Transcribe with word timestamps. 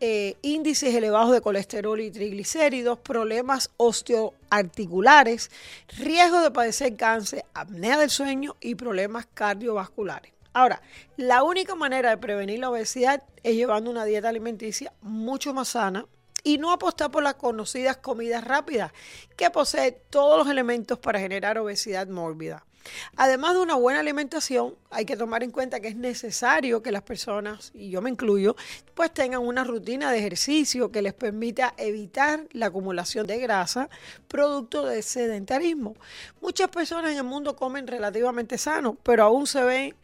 eh, 0.04 0.36
índices 0.42 0.94
elevados 0.94 1.30
de 1.30 1.40
colesterol 1.40 2.00
y 2.00 2.10
triglicéridos, 2.10 2.98
problemas 2.98 3.70
osteoarticulares, 3.76 5.50
riesgo 5.96 6.40
de 6.40 6.50
padecer 6.50 6.96
cáncer, 6.96 7.44
apnea 7.54 7.96
del 7.96 8.10
sueño 8.10 8.56
y 8.60 8.74
problemas 8.74 9.26
cardiovasculares. 9.32 10.32
Ahora, 10.52 10.82
la 11.16 11.42
única 11.42 11.74
manera 11.74 12.10
de 12.10 12.18
prevenir 12.18 12.60
la 12.60 12.70
obesidad 12.70 13.22
es 13.42 13.54
llevando 13.54 13.90
una 13.90 14.04
dieta 14.04 14.28
alimenticia 14.28 14.92
mucho 15.00 15.54
más 15.54 15.68
sana 15.68 16.06
y 16.44 16.58
no 16.58 16.72
apostar 16.72 17.10
por 17.10 17.22
las 17.22 17.34
conocidas 17.34 17.96
comidas 17.98 18.44
rápidas 18.44 18.92
que 19.36 19.50
poseen 19.50 19.96
todos 20.10 20.38
los 20.38 20.48
elementos 20.48 20.98
para 20.98 21.20
generar 21.20 21.58
obesidad 21.58 22.06
mórbida. 22.08 22.64
Además 23.16 23.54
de 23.54 23.60
una 23.60 23.76
buena 23.76 24.00
alimentación, 24.00 24.74
hay 24.90 25.04
que 25.04 25.16
tomar 25.16 25.44
en 25.44 25.52
cuenta 25.52 25.78
que 25.80 25.88
es 25.88 25.96
necesario 25.96 26.82
que 26.82 26.90
las 26.90 27.02
personas, 27.02 27.70
y 27.74 27.90
yo 27.90 28.02
me 28.02 28.10
incluyo, 28.10 28.56
pues 28.94 29.14
tengan 29.14 29.42
una 29.42 29.62
rutina 29.62 30.10
de 30.10 30.18
ejercicio 30.18 30.90
que 30.90 31.00
les 31.00 31.14
permita 31.14 31.74
evitar 31.76 32.46
la 32.50 32.66
acumulación 32.66 33.26
de 33.26 33.38
grasa 33.38 33.88
producto 34.26 34.84
de 34.84 35.02
sedentarismo. 35.02 35.94
Muchas 36.40 36.68
personas 36.68 37.12
en 37.12 37.18
el 37.18 37.24
mundo 37.24 37.54
comen 37.54 37.86
relativamente 37.86 38.58
sano, 38.58 38.96
pero 39.02 39.22
aún 39.24 39.46
se 39.46 39.62
ven 39.62 39.94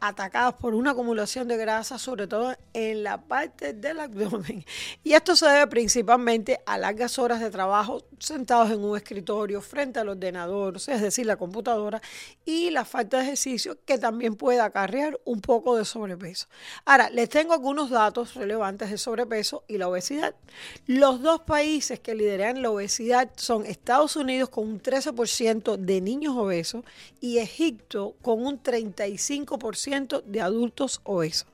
atacados 0.00 0.54
por 0.54 0.74
una 0.74 0.90
acumulación 0.92 1.48
de 1.48 1.56
grasa, 1.56 1.98
sobre 1.98 2.26
todo 2.26 2.54
en 2.72 3.02
la 3.02 3.22
parte 3.22 3.72
del 3.72 4.00
abdomen. 4.00 4.64
Y 5.02 5.12
esto 5.12 5.36
se 5.36 5.46
debe 5.46 5.66
principalmente 5.66 6.60
a 6.66 6.78
largas 6.78 7.18
horas 7.18 7.40
de 7.40 7.50
trabajo 7.50 8.04
sentados 8.18 8.70
en 8.70 8.82
un 8.82 8.96
escritorio 8.96 9.60
frente 9.60 10.00
al 10.00 10.08
ordenador, 10.08 10.76
es 10.76 11.00
decir, 11.00 11.26
la 11.26 11.36
computadora, 11.36 12.00
y 12.44 12.70
la 12.70 12.84
falta 12.84 13.18
de 13.18 13.24
ejercicio 13.24 13.78
que 13.84 13.98
también 13.98 14.36
puede 14.36 14.60
acarrear 14.60 15.18
un 15.24 15.40
poco 15.40 15.76
de 15.76 15.84
sobrepeso. 15.84 16.46
Ahora, 16.84 17.10
les 17.10 17.28
tengo 17.28 17.52
algunos 17.52 17.90
datos 17.90 18.34
relevantes 18.34 18.90
de 18.90 18.98
sobrepeso 18.98 19.64
y 19.68 19.78
la 19.78 19.88
obesidad. 19.88 20.34
Los 20.86 21.22
dos 21.22 21.40
países 21.40 22.00
que 22.00 22.14
lideran 22.14 22.62
la 22.62 22.70
obesidad 22.70 23.30
son 23.36 23.66
Estados 23.66 24.16
Unidos 24.16 24.48
con 24.48 24.66
un 24.68 24.80
13% 24.80 25.76
de 25.76 26.00
niños 26.00 26.36
obesos 26.36 26.84
y 27.20 27.38
Egipto 27.38 28.14
con 28.22 28.44
un 28.44 28.62
35% 28.62 29.95
de 30.24 30.40
adultos 30.40 31.00
obesos. 31.04 31.48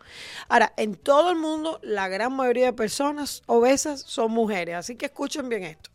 Ahora, 0.49 0.73
en 0.77 0.95
todo 0.95 1.31
el 1.31 1.37
mundo, 1.37 1.79
la 1.83 2.09
gran 2.09 2.33
mayoría 2.35 2.67
de 2.67 2.73
personas 2.73 3.43
obesas 3.47 4.01
son 4.01 4.33
mujeres, 4.33 4.77
así 4.77 4.97
que 4.97 5.07
escuchen 5.07 5.49
bien 5.49 5.65
esto. 5.65 5.91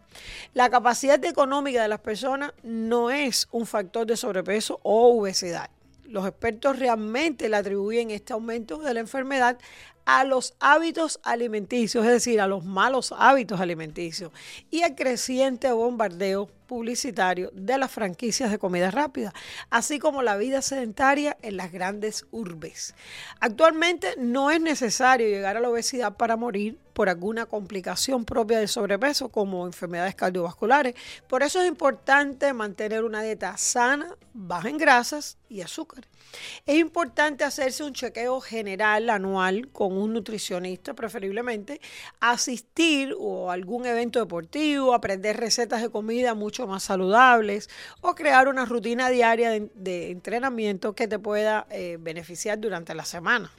La 0.54 0.70
capacidad 0.70 1.24
económica 1.26 1.82
de 1.82 1.88
las 1.88 2.00
personas 2.00 2.54
no 2.64 3.12
es 3.12 3.48
un 3.52 3.66
factor 3.66 4.08
de 4.08 4.18
sobrepeso 4.18 4.80
o 4.84 5.20
obesidad. 5.20 5.70
Los 6.06 6.26
expertos 6.26 6.80
realmente 6.80 7.50
le 7.50 7.58
atribuyen 7.58 8.12
este 8.12 8.34
aumento 8.34 8.80
de 8.80 8.94
la 8.94 9.02
enfermedad 9.02 9.58
a 10.06 10.24
los 10.24 10.54
hábitos 10.62 11.20
alimenticios, 11.24 12.06
es 12.06 12.12
decir, 12.12 12.40
a 12.40 12.48
los 12.48 12.64
malos 12.64 13.14
hábitos 13.18 13.60
alimenticios 13.60 14.32
y 14.72 14.84
al 14.84 14.96
creciente 14.96 15.70
bombardeo 15.72 16.50
publicitario 16.68 17.50
de 17.54 17.78
las 17.78 17.90
franquicias 17.90 18.52
de 18.52 18.60
comida 18.60 18.92
rápida, 18.92 19.34
así 19.70 19.98
como 19.98 20.22
la 20.22 20.38
vida 20.38 20.62
sedentaria 20.62 21.38
en 21.42 21.58
las 21.58 21.72
grandes 21.72 22.26
urbes. 22.32 22.94
Actualmente 23.40 24.16
no 24.18 24.52
es 24.52 24.62
necesario 24.62 25.28
llegar 25.28 25.58
a 25.58 25.62
la 25.62 25.70
obesidad 25.70 26.16
para 26.18 26.36
morir 26.36 26.78
por 26.94 27.10
alguna 27.10 27.46
complicación 27.46 28.26
propia 28.26 28.60
del 28.60 28.68
sobrepeso 28.68 29.30
como 29.30 29.66
enfermedades 29.66 30.16
cardiovasculares. 30.16 30.96
Por 31.28 31.44
eso 31.44 31.62
es 31.62 31.68
importante 31.68 32.52
mantener 32.54 33.04
una 33.04 33.22
dieta 33.22 33.56
sana, 33.58 34.16
baja 34.34 34.70
en 34.70 34.78
grasas 34.78 35.38
y 35.48 35.62
azúcar. 35.62 36.06
Es 36.66 36.78
importante 36.78 37.44
hacerse 37.44 37.84
un 37.84 37.94
chequeo 37.94 38.42
general 38.42 39.10
anual 39.10 39.70
con 39.72 39.94
un 39.98 40.14
nutricionista 40.14 40.94
preferiblemente, 40.94 41.80
asistir 42.20 43.16
o 43.18 43.52
algún 43.52 43.86
evento 43.86 44.20
deportivo, 44.20 44.94
aprender 44.94 45.38
recetas 45.38 45.82
de 45.82 45.90
comida 45.90 46.34
mucho 46.34 46.68
más 46.68 46.84
saludables 46.84 47.70
o 48.02 48.16
crear 48.16 48.48
una 48.48 48.66
rutina 48.66 49.10
diaria 49.10 49.52
de, 49.52 50.12
entrenamiento 50.12 50.94
que 50.94 51.08
te 51.08 51.20
pueda 51.20 51.68
eh, 51.70 51.98
beneficiar 52.00 52.60
durante 52.60 52.94
la 52.94 53.06
semana. 53.06 53.52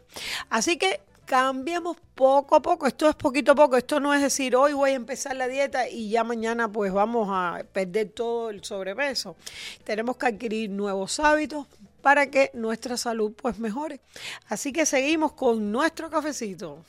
Así 0.51 0.77
que 0.77 1.01
cambiemos 1.29 1.99
poco 2.15 2.57
a 2.57 2.63
poco, 2.63 2.87
esto 2.87 3.07
es 3.07 3.15
poquito 3.15 3.53
a 3.53 3.55
poco, 3.55 3.77
esto 3.77 4.01
no 4.01 4.15
es 4.15 4.23
decir 4.23 4.57
hoy 4.57 4.73
voy 4.73 4.91
a 4.91 4.95
empezar 4.95 5.37
la 5.37 5.47
dieta 5.47 5.87
y 5.87 6.09
ya 6.09 6.25
mañana 6.25 6.73
pues 6.73 6.91
vamos 6.91 7.29
a 7.31 7.65
perder 7.71 8.09
todo 8.11 8.49
el 8.49 8.65
sobrepeso. 8.65 9.37
Tenemos 9.85 10.17
que 10.17 10.27
adquirir 10.27 10.71
nuevos 10.71 11.21
hábitos 11.21 11.67
para 12.09 12.31
que 12.31 12.51
nuestra 12.55 12.97
salud 12.97 13.35
pues 13.35 13.59
mejore. 13.59 14.01
Así 14.49 14.73
que 14.73 14.87
seguimos 14.87 15.33
con 15.33 15.71
nuestro 15.71 16.09
cafecito. 16.09 16.83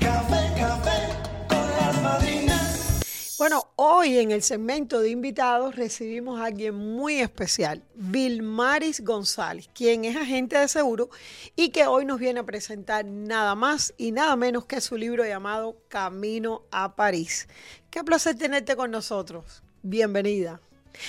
Café, 0.00 0.52
café 0.58 1.12
con 1.48 1.70
las 1.76 2.02
madrinas. 2.02 3.36
Bueno, 3.38 3.70
hoy 3.76 4.18
en 4.18 4.32
el 4.32 4.42
segmento 4.42 4.98
de 4.98 5.10
invitados 5.10 5.76
recibimos 5.76 6.40
a 6.40 6.46
alguien 6.46 6.74
muy 6.74 7.20
especial, 7.20 7.84
Vilmaris 7.94 9.00
González, 9.04 9.70
quien 9.72 10.04
es 10.04 10.16
agente 10.16 10.58
de 10.58 10.66
seguro 10.66 11.08
y 11.54 11.68
que 11.68 11.86
hoy 11.86 12.04
nos 12.04 12.18
viene 12.18 12.40
a 12.40 12.44
presentar 12.44 13.04
nada 13.04 13.54
más 13.54 13.94
y 13.96 14.10
nada 14.10 14.34
menos 14.34 14.64
que 14.64 14.80
su 14.80 14.96
libro 14.96 15.24
llamado 15.24 15.76
Camino 15.86 16.62
a 16.72 16.96
París. 16.96 17.46
Qué 17.90 18.02
placer 18.02 18.34
tenerte 18.36 18.74
con 18.74 18.90
nosotros. 18.90 19.62
Bienvenida. 19.84 20.60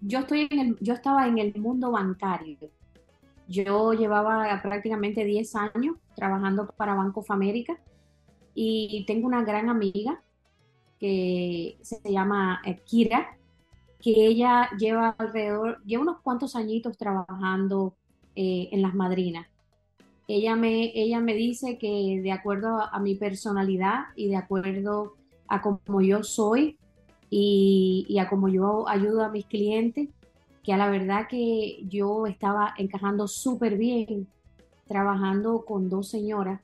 Yo, 0.00 0.20
estoy 0.20 0.48
en 0.50 0.58
el, 0.58 0.78
yo 0.80 0.94
estaba 0.94 1.26
en 1.26 1.38
el 1.38 1.54
mundo 1.56 1.90
bancario. 1.90 2.58
Yo 3.48 3.92
llevaba 3.94 4.60
prácticamente 4.62 5.24
10 5.24 5.54
años 5.56 5.96
trabajando 6.14 6.66
para 6.66 6.94
Banco 6.94 7.20
of 7.20 7.30
America 7.30 7.78
y 8.54 9.04
tengo 9.06 9.26
una 9.26 9.42
gran 9.42 9.68
amiga 9.68 10.20
que 10.98 11.78
se 11.80 12.00
llama 12.04 12.60
eh, 12.64 12.80
Kira, 12.84 13.36
que 14.00 14.26
ella 14.26 14.68
lleva 14.78 15.14
alrededor, 15.18 15.82
lleva 15.84 16.02
unos 16.02 16.20
cuantos 16.20 16.56
añitos 16.56 16.96
trabajando 16.96 17.94
eh, 18.34 18.68
en 18.72 18.82
las 18.82 18.94
madrinas. 18.94 19.46
Ella 20.26 20.56
me, 20.56 20.92
ella 20.94 21.20
me 21.20 21.34
dice 21.34 21.78
que 21.78 22.20
de 22.22 22.32
acuerdo 22.32 22.80
a, 22.80 22.98
mi 23.00 23.14
personalidad 23.14 24.06
y 24.14 24.28
de 24.28 24.36
acuerdo 24.36 25.14
a 25.48 25.60
cómo 25.60 26.00
yo 26.00 26.22
soy 26.22 26.78
y, 27.30 28.16
a 28.20 28.28
cómo 28.28 28.48
yo 28.48 28.88
ayudo 28.88 29.24
a 29.24 29.28
mis 29.28 29.46
clientes, 29.46 30.08
que 30.62 30.72
a 30.72 30.76
la 30.76 30.90
verdad 30.90 31.26
que 31.28 31.84
yo 31.88 32.26
estaba 32.26 32.74
encajando 32.78 33.28
súper 33.28 33.76
bien 33.76 34.26
trabajando 34.86 35.64
con 35.66 35.90
dos 35.90 36.08
señoras 36.08 36.60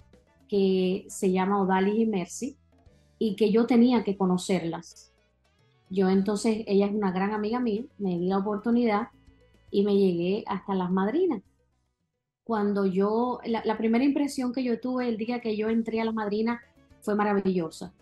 que 0.49 1.05
se 1.09 1.31
llama 1.31 1.61
Odalis 1.61 1.99
y 1.99 2.07
Mercy 2.07 2.57
y 3.19 3.37
que 3.37 3.51
yo 3.51 3.67
tenía 3.67 4.03
que 4.03 4.17
conocerlas 4.17 5.15
yo 5.95 6.09
entonces, 6.09 6.65
ella 6.67 6.87
es 6.87 6.93
una 6.93 7.13
gran 7.13 7.33
amiga 7.33 7.61
mía, 7.61 7.85
me 7.99 8.19
di 8.19 8.27
la 8.27 8.39
oportunidad 8.39 9.09
y 9.71 9.85
me 9.85 9.97
llegué 9.97 10.43
hasta 10.47 10.75
las 10.75 10.91
madrinas. 10.91 11.43
Cuando 12.43 12.85
yo, 12.85 13.39
la, 13.45 13.79
primera 13.79 14.05
impresión 14.05 14.53
que 14.53 14.65
yo 14.65 14.81
tuve 14.81 15.09
el 15.09 15.17
día 15.17 15.41
que 15.41 15.57
yo 15.57 15.69
entré 15.69 16.01
a 16.01 16.05
las 16.05 16.15
madrinas 16.15 16.61
fue 17.01 17.15
maravillosa. 17.15 17.93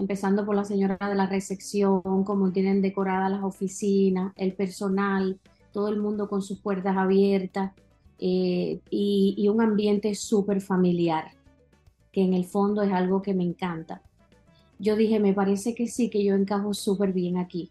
Empezando 0.00 0.46
por 0.46 0.56
la 0.56 0.64
señora 0.64 0.96
de 1.08 1.14
la 1.14 1.26
recepción, 1.26 2.24
cómo 2.24 2.52
tienen 2.52 2.80
decoradas 2.80 3.30
las 3.30 3.42
oficinas, 3.42 4.32
el 4.36 4.54
personal, 4.54 5.38
todo 5.72 5.88
el 5.88 6.00
mundo 6.00 6.28
con 6.28 6.40
sus 6.40 6.58
puertas 6.58 6.96
abiertas 6.96 7.72
eh, 8.18 8.80
y, 8.90 9.46
un 9.48 9.60
ambiente 9.60 10.14
súper 10.14 10.62
familiar, 10.62 11.32
que 12.12 12.22
en 12.22 12.32
el 12.32 12.46
fondo 12.46 12.82
es 12.82 12.92
algo 12.92 13.20
que 13.20 13.34
me 13.34 13.44
encanta 13.44 14.02
yo 14.80 14.96
dije, 14.96 15.20
me 15.20 15.34
parece 15.34 15.74
que 15.74 15.86
sí, 15.86 16.08
que 16.08 16.24
yo 16.24 16.34
encajo 16.34 16.72
súper 16.72 17.12
bien 17.12 17.36
aquí. 17.36 17.70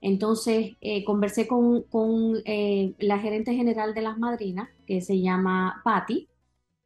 Entonces, 0.00 0.72
eh, 0.80 1.04
conversé 1.04 1.46
con, 1.46 1.84
eh, 2.46 2.94
la 2.98 3.18
gerente 3.18 3.54
general 3.54 3.92
de 3.92 4.00
las 4.00 4.18
madrinas, 4.18 4.70
que 4.86 5.02
se 5.02 5.20
llama 5.20 5.82
Patty, 5.84 6.28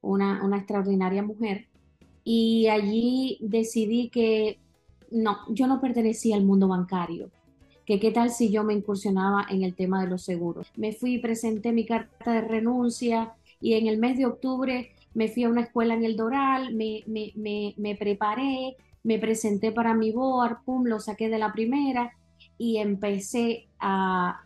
una, 0.00 0.44
una 0.44 0.58
extraordinaria 0.58 1.22
mujer, 1.22 1.68
y 2.24 2.66
allí 2.66 3.38
decidí 3.40 4.08
que 4.08 4.58
no, 5.14 5.38
yo 5.48 5.66
no 5.66 5.80
pertenecía 5.80 6.36
al 6.36 6.44
mundo 6.44 6.68
bancario, 6.68 7.30
que 7.86 8.00
qué 8.00 8.10
tal 8.10 8.30
si 8.30 8.50
yo 8.50 8.64
me 8.64 8.74
incursionaba 8.74 9.46
en 9.48 9.62
el 9.62 9.74
tema 9.74 10.02
de 10.02 10.10
los 10.10 10.22
seguros. 10.22 10.70
Me 10.76 10.92
fui, 10.92 11.18
presenté 11.18 11.72
mi 11.72 11.86
carta 11.86 12.32
de 12.32 12.40
renuncia 12.42 13.34
y 13.60 13.74
en 13.74 13.86
el 13.86 13.98
mes 13.98 14.18
de 14.18 14.26
octubre 14.26 14.90
me 15.14 15.28
fui 15.28 15.44
a 15.44 15.48
una 15.48 15.62
escuela 15.62 15.94
en 15.94 16.04
el 16.04 16.16
Doral, 16.16 16.74
me, 16.74 17.02
me, 17.06 17.32
me, 17.36 17.74
me 17.76 17.94
preparé, 17.94 18.76
me 19.04 19.18
presenté 19.18 19.70
para 19.70 19.94
mi 19.94 20.10
board, 20.10 20.64
pum, 20.64 20.86
lo 20.86 20.98
saqué 20.98 21.28
de 21.28 21.38
la 21.38 21.52
primera 21.52 22.12
y 22.58 22.78
empecé 22.78 23.68
a, 23.78 24.40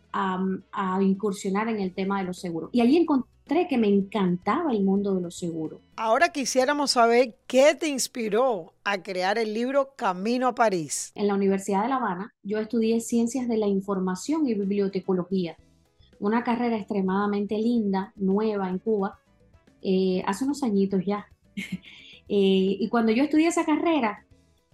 incursionar 1.00 1.68
en 1.68 1.80
el 1.80 1.94
tema 1.94 2.18
de 2.18 2.26
los 2.26 2.38
seguros. 2.38 2.70
Y 2.72 2.80
allí 2.80 2.96
encontré 2.96 3.30
que 3.68 3.78
me 3.78 3.88
encantaba 3.88 4.72
el 4.72 4.84
mundo 4.84 5.14
de 5.14 5.22
los 5.22 5.36
seguros. 5.36 5.80
Ahora 5.96 6.28
quisiéramos 6.28 6.92
saber 6.92 7.34
qué 7.46 7.74
te 7.74 7.88
inspiró 7.88 8.74
a 8.84 9.02
crear 9.02 9.38
el 9.38 9.54
libro 9.54 9.94
Camino 9.96 10.48
a 10.48 10.54
París. 10.54 11.10
En 11.14 11.26
la 11.26 11.34
Universidad 11.34 11.82
de 11.82 11.88
La 11.88 11.96
Habana 11.96 12.34
yo 12.42 12.58
estudié 12.58 13.00
Ciencias 13.00 13.48
de 13.48 13.56
la 13.56 13.66
Información 13.66 14.46
y 14.46 14.54
Bibliotecología, 14.54 15.56
una 16.20 16.44
carrera 16.44 16.76
extremadamente 16.76 17.56
linda, 17.56 18.12
nueva 18.16 18.68
en 18.68 18.78
Cuba, 18.78 19.18
eh, 19.82 20.22
hace 20.26 20.44
unos 20.44 20.62
añitos 20.62 21.04
ya. 21.04 21.26
Eh, 22.30 22.76
y 22.80 22.88
cuando 22.90 23.10
yo 23.10 23.24
estudié 23.24 23.46
esa 23.46 23.64
carrera, 23.64 24.26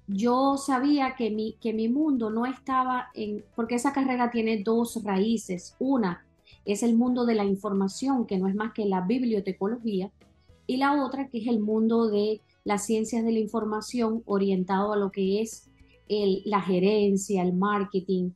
yo 0.09 0.57
sabía 0.57 1.15
que 1.15 1.31
mi, 1.31 1.57
que 1.61 1.73
mi 1.73 1.89
mundo 1.89 2.29
no 2.29 2.47
estaba 2.47 3.11
en, 3.15 3.45
porque 3.55 3.77
esa 3.77 3.93
carrera 3.93 4.33
tiene 4.33 4.65
dos 4.65 5.01
raíces. 5.05 5.77
Una 5.79 6.27
es 6.65 6.83
el 6.83 6.97
mundo 6.97 7.27
de 7.27 7.35
la 7.35 7.45
información, 7.45 8.27
que 8.27 8.39
no 8.39 8.49
es 8.49 8.55
más 8.55 8.73
que 8.73 8.85
la 8.85 9.01
bibliotecología, 9.03 10.11
y 10.67 10.79
la 10.79 11.05
otra 11.05 11.29
que 11.29 11.39
es 11.39 11.47
el 11.47 11.61
mundo 11.61 12.09
de 12.09 12.41
las 12.65 12.87
ciencias 12.87 13.25
de 13.25 13.33
la 13.33 13.39
información 13.39 14.23
orientado 14.25 14.93
a 14.93 14.97
lo 14.97 15.11
que 15.11 15.43
es 15.43 15.71
la 16.09 16.61
gerencia, 16.61 17.43
el 17.43 17.53
marketing. 17.53 18.31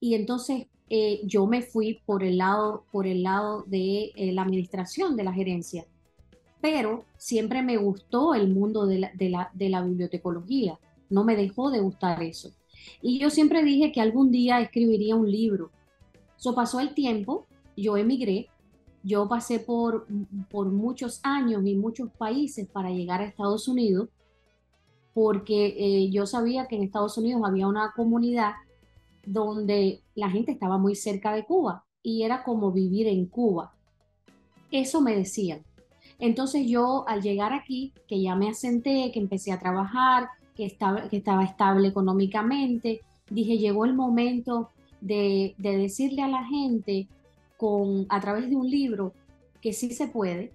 Y 0.00 0.14
entonces 0.14 0.66
eh, 0.88 1.20
yo 1.24 1.46
me 1.46 1.62
fui 1.62 2.00
por 2.06 2.22
el 2.22 2.38
lado, 2.38 2.84
por 2.92 3.06
el 3.06 3.22
lado 3.22 3.64
de 3.66 4.12
eh, 4.14 4.32
la 4.32 4.42
administración 4.42 5.16
de 5.16 5.24
la 5.24 5.32
gerencia. 5.32 5.86
Pero 6.60 7.04
siempre 7.18 7.62
me 7.62 7.76
gustó 7.76 8.34
el 8.34 8.48
mundo 8.48 8.86
de 8.86 8.98
la, 9.00 9.12
de 9.14 9.28
la, 9.28 9.50
de 9.52 9.68
la 9.68 9.82
bibliotecología 9.82 10.78
no 11.08 11.24
me 11.24 11.36
dejó 11.36 11.70
de 11.70 11.80
gustar 11.80 12.22
eso. 12.22 12.50
Y 13.02 13.18
yo 13.18 13.30
siempre 13.30 13.62
dije 13.62 13.92
que 13.92 14.00
algún 14.00 14.30
día 14.30 14.60
escribiría 14.60 15.16
un 15.16 15.30
libro. 15.30 15.70
Eso 16.38 16.54
pasó 16.54 16.80
el 16.80 16.94
tiempo, 16.94 17.46
yo 17.76 17.96
emigré, 17.96 18.48
yo 19.02 19.28
pasé 19.28 19.60
por, 19.60 20.06
por 20.50 20.72
muchos 20.72 21.20
años 21.22 21.64
y 21.64 21.74
muchos 21.76 22.10
países 22.10 22.66
para 22.66 22.90
llegar 22.90 23.20
a 23.20 23.26
Estados 23.26 23.68
Unidos, 23.68 24.08
porque 25.14 25.74
eh, 25.78 26.10
yo 26.10 26.26
sabía 26.26 26.66
que 26.66 26.76
en 26.76 26.82
Estados 26.82 27.16
Unidos 27.16 27.42
había 27.44 27.68
una 27.68 27.92
comunidad 27.94 28.52
donde 29.24 30.02
la 30.14 30.30
gente 30.30 30.52
estaba 30.52 30.78
muy 30.78 30.94
cerca 30.94 31.32
de 31.32 31.44
Cuba 31.44 31.84
y 32.02 32.22
era 32.22 32.44
como 32.44 32.72
vivir 32.72 33.08
en 33.08 33.26
Cuba. 33.26 33.74
Eso 34.70 35.00
me 35.00 35.16
decían. 35.16 35.62
Entonces 36.18 36.66
yo 36.66 37.04
al 37.08 37.22
llegar 37.22 37.52
aquí, 37.52 37.92
que 38.08 38.20
ya 38.20 38.34
me 38.34 38.48
asenté, 38.48 39.10
que 39.12 39.20
empecé 39.20 39.52
a 39.52 39.58
trabajar, 39.58 40.28
que 40.54 40.64
estaba, 40.64 41.08
que 41.08 41.18
estaba 41.18 41.44
estable 41.44 41.88
económicamente. 41.88 43.02
Dije, 43.28 43.58
llegó 43.58 43.84
el 43.84 43.94
momento 43.94 44.70
de, 45.00 45.54
decirle 45.58 46.22
a 46.22 46.28
la 46.28 46.44
gente 46.44 47.08
con, 47.56 48.06
a 48.08 48.20
través 48.20 48.48
de 48.48 48.56
un 48.56 48.68
libro 48.68 49.12
que 49.60 49.72
sí 49.72 49.92
se 49.92 50.08
puede, 50.08 50.52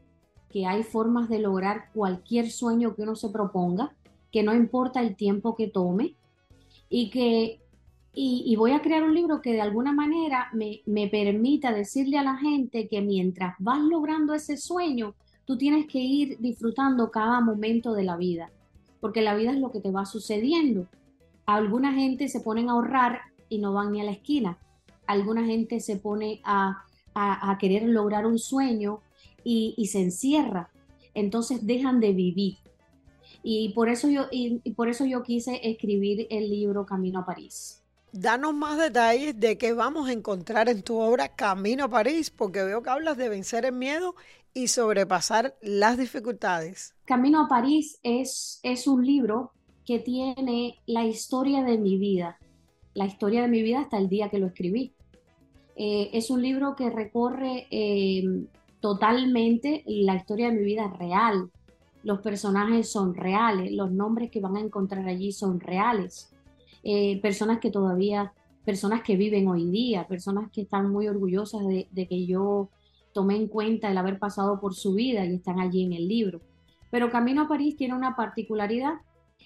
que 0.49 0.65
hay 0.65 0.83
formas 0.83 1.29
de 1.29 1.39
lograr 1.39 1.91
cualquier 1.93 2.49
sueño 2.49 2.95
que 2.95 3.03
uno 3.03 3.15
se 3.15 3.29
proponga, 3.29 3.95
que 4.31 4.43
no 4.43 4.53
importa 4.53 5.01
el 5.01 5.15
tiempo 5.15 5.55
que 5.55 5.67
tome 5.67 6.15
y 6.89 7.09
que 7.09 7.59
y, 8.13 8.53
voy 8.57 8.71
a 8.71 8.81
crear 8.81 9.03
un 9.03 9.15
libro 9.15 9.41
que 9.41 9.53
de 9.53 9.61
alguna 9.61 9.93
manera 9.93 10.49
me, 10.51 10.81
me, 10.85 11.07
permita 11.07 11.71
decirle 11.71 12.17
a 12.17 12.23
la 12.23 12.35
gente 12.35 12.89
que 12.89 13.01
mientras 13.01 13.55
vas 13.59 13.79
logrando 13.79 14.33
ese 14.33 14.57
sueño, 14.57 15.15
tú 15.45 15.57
tienes 15.57 15.87
que 15.87 15.99
ir 15.99 16.37
disfrutando 16.39 17.09
cada 17.09 17.39
momento 17.39 17.93
de 17.93 18.03
la 18.03 18.17
vida 18.17 18.51
porque 19.01 19.21
la 19.21 19.35
vida 19.35 19.51
es 19.51 19.59
lo 19.59 19.71
que 19.71 19.81
te 19.81 19.91
va 19.91 20.05
sucediendo. 20.05 20.87
Alguna 21.45 21.93
gente 21.93 22.29
se 22.29 22.39
ponen 22.39 22.69
a 22.69 22.73
ahorrar 22.73 23.19
y 23.49 23.57
no 23.57 23.73
van 23.73 23.91
ni 23.91 23.99
a 23.99 24.05
la 24.05 24.11
esquina. 24.11 24.57
Alguna 25.07 25.43
gente 25.43 25.81
se 25.81 25.97
pone 25.97 26.39
a, 26.45 26.85
querer 27.59 27.83
lograr 27.83 28.25
un 28.25 28.39
sueño 28.39 29.01
y, 29.43 29.87
se 29.91 30.01
encierra. 30.01 30.69
Entonces 31.13 31.65
dejan 31.65 31.99
de 31.99 32.13
vivir. 32.13 32.57
Y 33.43 33.69
por 33.73 33.89
eso 33.89 34.07
yo, 34.07 34.27
y 34.31 34.59
por 34.71 34.87
eso 34.89 35.05
yo 35.05 35.23
quise 35.23 35.59
escribir 35.63 36.27
el 36.29 36.49
libro 36.49 36.85
Camino 36.85 37.19
a 37.19 37.25
París. 37.25 37.81
Danos 38.13 38.53
más 38.53 38.77
detalles 38.77 39.39
de 39.39 39.57
qué 39.57 39.71
vamos 39.71 40.09
a 40.09 40.11
encontrar 40.11 40.67
en 40.67 40.83
tu 40.83 40.99
obra 40.99 41.29
Camino 41.29 41.85
a 41.85 41.89
París, 41.89 42.29
porque 42.29 42.61
veo 42.61 42.83
que 42.83 42.89
hablas 42.89 43.15
de 43.15 43.29
vencer 43.29 43.63
el 43.63 43.71
miedo 43.71 44.15
y 44.53 44.67
sobrepasar 44.67 45.55
las 45.61 45.97
dificultades. 45.97 46.93
Camino 47.05 47.45
a 47.45 47.47
París 47.47 47.99
es, 48.03 48.59
es 48.63 48.85
un 48.85 49.05
libro 49.05 49.53
que 49.85 49.99
tiene 49.99 50.79
la 50.85 51.05
historia 51.05 51.63
de 51.63 51.77
mi 51.77 51.97
vida, 51.97 52.37
la 52.93 53.05
historia 53.05 53.43
de 53.43 53.47
mi 53.47 53.63
vida 53.63 53.79
hasta 53.79 53.97
el 53.97 54.09
día 54.09 54.29
que 54.29 54.39
lo 54.39 54.47
escribí. 54.47 54.93
Eh, 55.75 56.09
es 56.13 56.29
un 56.29 56.41
libro 56.41 56.75
que 56.75 56.89
recorre 56.89 57.67
eh, 57.71 58.23
totalmente 58.79 59.83
la 59.85 60.15
historia 60.15 60.49
de 60.49 60.57
mi 60.57 60.63
vida 60.63 60.87
real. 60.99 61.49
Los 62.03 62.21
personajes 62.21 62.89
son 62.89 63.13
reales, 63.15 63.71
los 63.71 63.91
nombres 63.91 64.31
que 64.31 64.41
van 64.41 64.57
a 64.57 64.61
encontrar 64.61 65.07
allí 65.07 65.31
son 65.31 65.59
reales. 65.59 66.33
Eh, 66.83 67.21
personas 67.21 67.59
que 67.59 67.69
todavía, 67.69 68.33
personas 68.65 69.03
que 69.03 69.15
viven 69.15 69.47
hoy 69.47 69.69
día, 69.69 70.07
personas 70.07 70.51
que 70.51 70.61
están 70.61 70.91
muy 70.91 71.07
orgullosas 71.07 71.65
de, 71.67 71.87
de 71.91 72.07
que 72.07 72.25
yo 72.25 72.69
tomé 73.13 73.35
en 73.35 73.47
cuenta 73.47 73.91
el 73.91 73.97
haber 73.97 74.19
pasado 74.19 74.59
por 74.59 74.73
su 74.73 74.93
vida 74.93 75.25
y 75.25 75.35
están 75.35 75.59
allí 75.59 75.83
en 75.83 75.93
el 75.93 76.07
libro. 76.07 76.41
Pero 76.89 77.11
Camino 77.11 77.43
a 77.43 77.47
París 77.47 77.77
tiene 77.77 77.95
una 77.95 78.15
particularidad. 78.15 78.95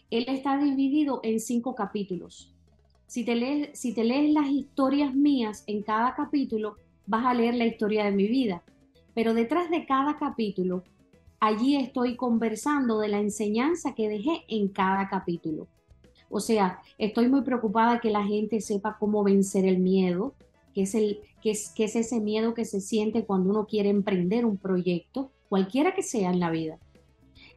Él 0.09 0.25
está 0.27 0.57
dividido 0.57 1.19
en 1.23 1.39
cinco 1.39 1.75
capítulos. 1.75 2.54
Si 3.07 3.23
te 3.23 3.35
lees, 3.35 4.33
las 4.33 4.49
historias 4.49 5.13
mías 5.13 5.63
en 5.67 5.83
cada 5.83 6.15
capítulo, 6.15 6.75
vas 7.05 7.25
a 7.25 7.33
leer 7.33 7.55
la 7.55 7.65
historia 7.65 8.05
de 8.05 8.11
mi 8.11 8.27
vida. 8.27 8.63
Pero 9.13 9.33
detrás 9.33 9.69
de 9.69 9.85
cada 9.85 10.17
capítulo, 10.17 10.83
allí 11.39 11.75
estoy 11.75 12.15
conversando 12.15 12.99
de 12.99 13.07
la 13.07 13.19
enseñanza 13.19 13.93
que 13.95 14.09
dejé 14.09 14.43
en 14.47 14.67
cada 14.67 15.07
capítulo. 15.07 15.67
O 16.29 16.39
sea, 16.39 16.79
estoy 16.97 17.29
muy 17.29 17.41
preocupada 17.41 17.99
que 17.99 18.09
la 18.09 18.23
gente 18.23 18.59
sepa 18.59 18.97
cómo 18.99 19.23
vencer 19.23 19.65
el 19.65 19.77
miedo, 19.77 20.33
que 20.73 20.81
es 20.81 21.95
ese 21.95 22.19
miedo 22.19 22.53
que 22.53 22.65
se 22.65 22.81
siente 22.81 23.23
cuando 23.23 23.51
uno 23.51 23.67
quiere 23.67 23.89
emprender 23.89 24.45
un 24.45 24.57
proyecto, 24.57 25.31
cualquiera 25.47 25.93
que 25.93 26.03
sea 26.03 26.31
en 26.31 26.39
la 26.39 26.49
vida. 26.49 26.79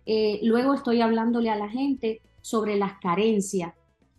Eh, 0.07 0.41
luego 0.43 0.75
estoy 0.75 1.01
hablándole 1.01 1.51
a 1.51 1.57
la 1.57 1.69
gente 1.69 2.21
sobre 2.41 2.77
las 2.77 2.99
carencias. 3.01 3.75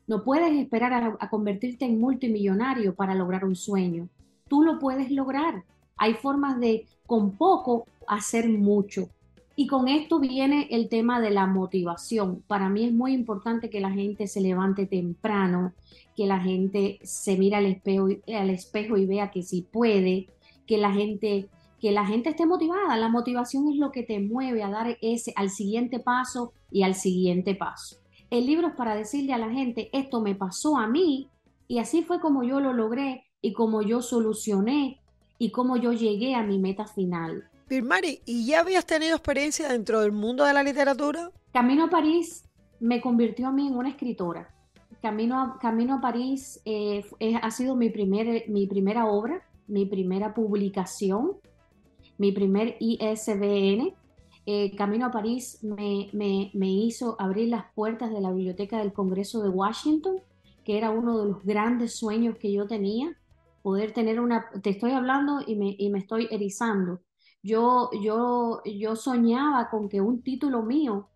No 0.10 0.24
puedes 0.24 0.52
esperar 0.58 1.18
a, 1.20 1.30
convertirte 1.30 1.86
en 1.86 2.00
multimillonario 2.00 2.96
para 2.96 3.14
lograr 3.14 3.46
un 3.46 3.56
sueño. 3.56 4.10
Tú 4.48 4.64
lo 4.64 4.80
puedes 4.80 5.12
lograr. 5.12 5.66
Hay 5.98 6.16
formas 6.16 6.60
de 6.60 6.88
con 7.06 7.38
poco 7.38 7.86
hacer 8.08 8.50
mucho. 8.50 9.10
Y 9.56 9.68
con 9.68 9.88
esto 9.88 10.20
viene 10.20 10.68
el 10.72 10.90
tema 10.90 11.22
de 11.22 11.30
la 11.30 11.46
motivación. 11.46 12.42
Para 12.48 12.70
mí 12.70 12.86
es 12.86 12.92
muy 12.92 13.14
importante 13.14 13.70
que 13.70 13.82
la 13.82 13.92
gente 13.92 14.26
se 14.26 14.42
levante 14.42 14.88
temprano, 14.88 15.74
que 16.16 16.26
la 16.26 16.40
gente 16.40 16.98
se 17.04 17.38
mira 17.38 17.60
al 17.60 17.68
espejo, 17.68 18.08
al 18.36 18.50
espejo 18.50 18.98
y 18.98 19.06
vea 19.06 19.30
que 19.30 19.44
sí 19.44 19.64
puede, 19.72 20.26
que 20.66 20.80
la 20.80 20.92
gente 20.92 21.50
que 21.80 21.92
la 21.92 22.08
gente 22.08 22.30
esté 22.30 22.48
motivada. 22.48 22.98
La 22.98 23.10
motivación 23.10 23.70
es 23.70 23.76
lo 23.76 23.92
que 23.92 24.02
te 24.02 24.20
mueve 24.20 24.64
a 24.64 24.72
dar 24.72 24.98
ese 25.04 25.34
al 25.36 25.52
siguiente 25.52 26.00
paso 26.00 26.52
y 26.72 26.82
al 26.82 26.96
siguiente 26.96 27.54
paso. 27.54 27.98
El 28.30 28.46
libro 28.46 28.68
es 28.68 28.76
para 28.76 28.96
decirle 28.96 29.34
a 29.34 29.40
la 29.40 29.50
gente, 29.50 29.90
esto 29.92 30.22
me 30.22 30.36
pasó 30.36 30.78
a 30.78 30.88
mí 30.88 31.30
y 31.68 31.80
así 31.80 32.04
fue 32.04 32.20
como 32.20 32.44
yo 32.44 32.60
lo 32.60 32.74
logré 32.74 33.26
y 33.42 33.54
como 33.54 33.82
yo 33.82 34.02
solucioné 34.02 35.00
y 35.40 35.52
como 35.52 35.78
yo 35.78 35.94
llegué 35.94 36.36
a 36.36 36.44
mi 36.44 36.60
meta 36.60 36.86
final. 36.86 37.50
Birmari, 37.68 38.22
¿y 38.26 38.46
ya 38.46 38.60
habías 38.60 38.86
tenido 38.86 39.16
experiencia 39.16 39.70
dentro 39.70 40.02
del 40.02 40.12
mundo 40.12 40.44
de 40.44 40.54
la 40.54 40.64
literatura? 40.64 41.32
Camino 41.54 41.86
a 41.86 41.90
París 41.90 42.44
me 42.80 43.02
convirtió 43.02 43.48
a 43.48 43.52
mí 43.52 43.68
en 43.68 43.76
una 43.76 43.90
escritora. 43.90 44.54
Camino 45.02 45.42
a, 45.42 45.60
Camino 45.60 45.96
a 45.96 46.02
París 46.02 46.62
eh, 46.66 47.04
ha 47.42 47.52
sido 47.52 47.76
mi, 47.76 47.90
primer, 47.90 48.50
mi 48.50 48.68
primera 48.68 49.06
obra, 49.06 49.42
mi 49.68 49.86
primera 49.86 50.34
publicación, 50.34 51.38
mi 52.18 52.32
primer 52.32 52.76
ISBN. 52.80 53.94
Eh, 54.52 54.76
Camino 54.76 55.06
a 55.06 55.12
París 55.12 55.60
me, 55.62 56.10
me, 56.12 56.72
hizo 56.72 57.16
abrir 57.20 57.50
las 57.50 57.72
puertas 57.76 58.12
de 58.12 58.20
la 58.20 58.32
Biblioteca 58.32 58.80
del 58.80 58.94
Congreso 58.94 59.44
de 59.44 59.50
Washington, 59.50 60.24
que 60.66 60.76
era 60.76 60.90
uno 60.90 61.20
de 61.20 61.30
los 61.30 61.44
grandes 61.44 61.96
sueños 61.96 62.36
que 62.40 62.52
yo 62.52 62.66
tenía, 62.66 63.16
poder 63.62 63.94
tener 63.94 64.20
una, 64.20 64.50
te 64.64 64.72
estoy 64.72 64.94
hablando 64.94 65.44
y 65.46 65.56
me, 65.56 65.76
y 65.78 65.92
me 65.92 66.00
estoy 66.00 66.28
erizando. 66.32 67.00
Yo, 67.44 67.92
yo, 68.02 68.64
yo 68.66 68.96
soñaba 68.96 69.70
con 69.70 69.88
que 69.88 70.02
un 70.02 70.24
título 70.24 70.64
mío 70.64 71.10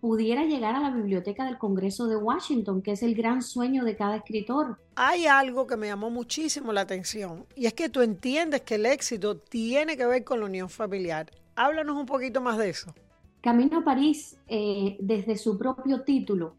pudiera 0.00 0.44
llegar 0.44 0.76
a 0.76 0.80
la 0.82 0.90
biblioteca 0.90 1.44
del 1.44 1.58
Congreso 1.58 2.06
de 2.06 2.14
Washington, 2.14 2.80
que 2.80 2.92
es 2.92 3.02
el 3.02 3.16
gran 3.16 3.42
sueño 3.42 3.84
de 3.84 3.96
cada 3.96 4.14
escritor. 4.14 4.78
Hay 4.94 5.26
algo 5.26 5.66
que 5.66 5.76
me 5.76 5.88
llamó 5.88 6.10
muchísimo 6.10 6.72
la 6.72 6.82
atención 6.82 7.44
y 7.56 7.66
es 7.66 7.74
que 7.74 7.88
tú 7.88 8.02
entiendes 8.02 8.60
que 8.60 8.76
el 8.76 8.86
éxito 8.86 9.36
tiene 9.36 9.96
que 9.96 10.06
ver 10.06 10.22
con 10.22 10.38
la 10.38 10.46
unión 10.46 10.68
familiar. 10.68 11.41
Háblanos 11.62 11.96
un 11.96 12.06
poquito 12.06 12.40
más 12.40 12.58
de 12.58 12.70
eso. 12.70 12.92
Camino 13.40 13.78
a 13.78 13.84
París, 13.84 14.36
eh, 14.48 14.96
desde 14.98 15.36
su 15.36 15.56
propio 15.56 16.02
título, 16.02 16.56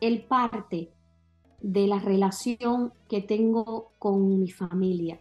él 0.00 0.24
parte 0.26 0.90
de 1.60 1.86
la 1.86 1.98
relación 1.98 2.94
que 3.06 3.20
tengo 3.20 3.92
con 3.98 4.40
mi 4.40 4.50
familia. 4.50 5.20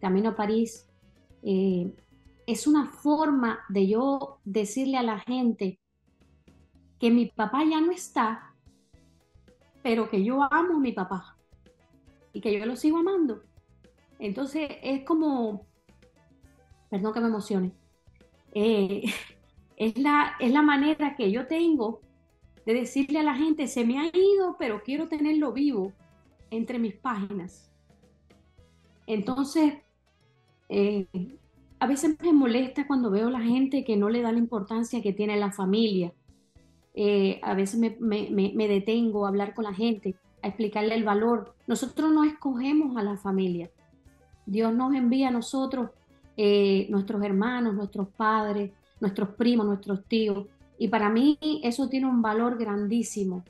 Camino 0.00 0.30
a 0.30 0.34
París 0.34 0.88
eh, 1.44 1.94
es 2.44 2.66
una 2.66 2.90
forma 2.90 3.60
de 3.68 3.86
yo 3.86 4.40
decirle 4.44 4.96
a 4.96 5.04
la 5.04 5.20
gente 5.20 5.78
que 6.98 7.12
mi 7.12 7.26
papá 7.26 7.62
ya 7.64 7.80
no 7.80 7.92
está, 7.92 8.52
pero 9.80 10.10
que 10.10 10.24
yo 10.24 10.42
amo 10.42 10.74
a 10.74 10.80
mi 10.80 10.90
papá 10.90 11.36
y 12.32 12.40
que 12.40 12.58
yo 12.58 12.66
lo 12.66 12.74
sigo 12.74 12.98
amando. 12.98 13.44
Entonces 14.18 14.68
es 14.82 15.04
como, 15.04 15.66
perdón 16.90 17.12
que 17.12 17.20
me 17.20 17.28
emocione, 17.28 17.79
eh, 18.52 19.04
es, 19.76 19.98
la, 19.98 20.34
es 20.40 20.52
la 20.52 20.62
manera 20.62 21.16
que 21.16 21.30
yo 21.30 21.46
tengo 21.46 22.00
de 22.66 22.74
decirle 22.74 23.20
a 23.20 23.24
la 23.24 23.34
gente, 23.34 23.66
se 23.66 23.84
me 23.84 23.98
ha 23.98 24.06
ido, 24.06 24.56
pero 24.58 24.82
quiero 24.82 25.08
tenerlo 25.08 25.52
vivo 25.52 25.92
entre 26.50 26.78
mis 26.78 26.94
páginas. 26.94 27.72
Entonces, 29.06 29.74
eh, 30.68 31.06
a 31.78 31.86
veces 31.86 32.16
me 32.22 32.32
molesta 32.32 32.86
cuando 32.86 33.10
veo 33.10 33.28
a 33.28 33.32
la 33.32 33.40
gente 33.40 33.84
que 33.84 33.96
no 33.96 34.08
le 34.08 34.22
da 34.22 34.32
la 34.32 34.38
importancia 34.38 35.02
que 35.02 35.12
tiene 35.12 35.36
la 35.36 35.50
familia 35.50 36.12
eh, 36.94 37.38
a 37.42 37.54
veces 37.54 37.80
me, 38.00 38.68
detengo 38.68 39.24
a 39.24 39.28
hablar 39.28 39.54
con 39.54 39.64
la 39.64 39.74
gente, 39.74 40.16
a 40.42 40.48
explicarle 40.48 40.94
el 40.94 41.04
valor. 41.04 41.54
Nosotros 41.66 42.12
no 42.12 42.24
escogemos 42.24 42.96
a 42.96 43.02
la 43.02 43.16
familia. 43.16 43.70
Dios 44.46 44.74
nos 44.74 44.94
envía 44.94 45.28
a 45.28 45.32
nosotros, 45.32 45.90
eh, 46.42 46.86
nuestros 46.88 47.22
hermanos, 47.22 47.74
nuestros 47.74 48.08
padres, 48.08 48.72
nuestros 48.98 49.28
primos, 49.34 49.66
nuestros 49.66 50.02
tíos. 50.06 50.46
Y 50.78 50.88
para 50.88 51.10
mí 51.10 51.38
eso 51.62 51.90
tiene 51.90 52.06
un 52.06 52.22
valor 52.22 52.56
grandísimo. 52.56 53.44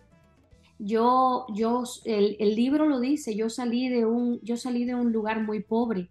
Yo, 0.77 1.47
yo, 1.55 1.85
el, 2.05 2.57
libro 2.57 2.87
lo 2.87 2.99
dice, 2.99 3.37
yo 3.37 3.49
salí, 3.49 3.89
de 3.89 4.07
un, 4.07 4.41
yo 4.43 4.57
salí 4.57 4.85
de 4.85 4.97
un 4.97 5.13
lugar 5.13 5.45
muy 5.45 5.63
pobre 5.63 6.09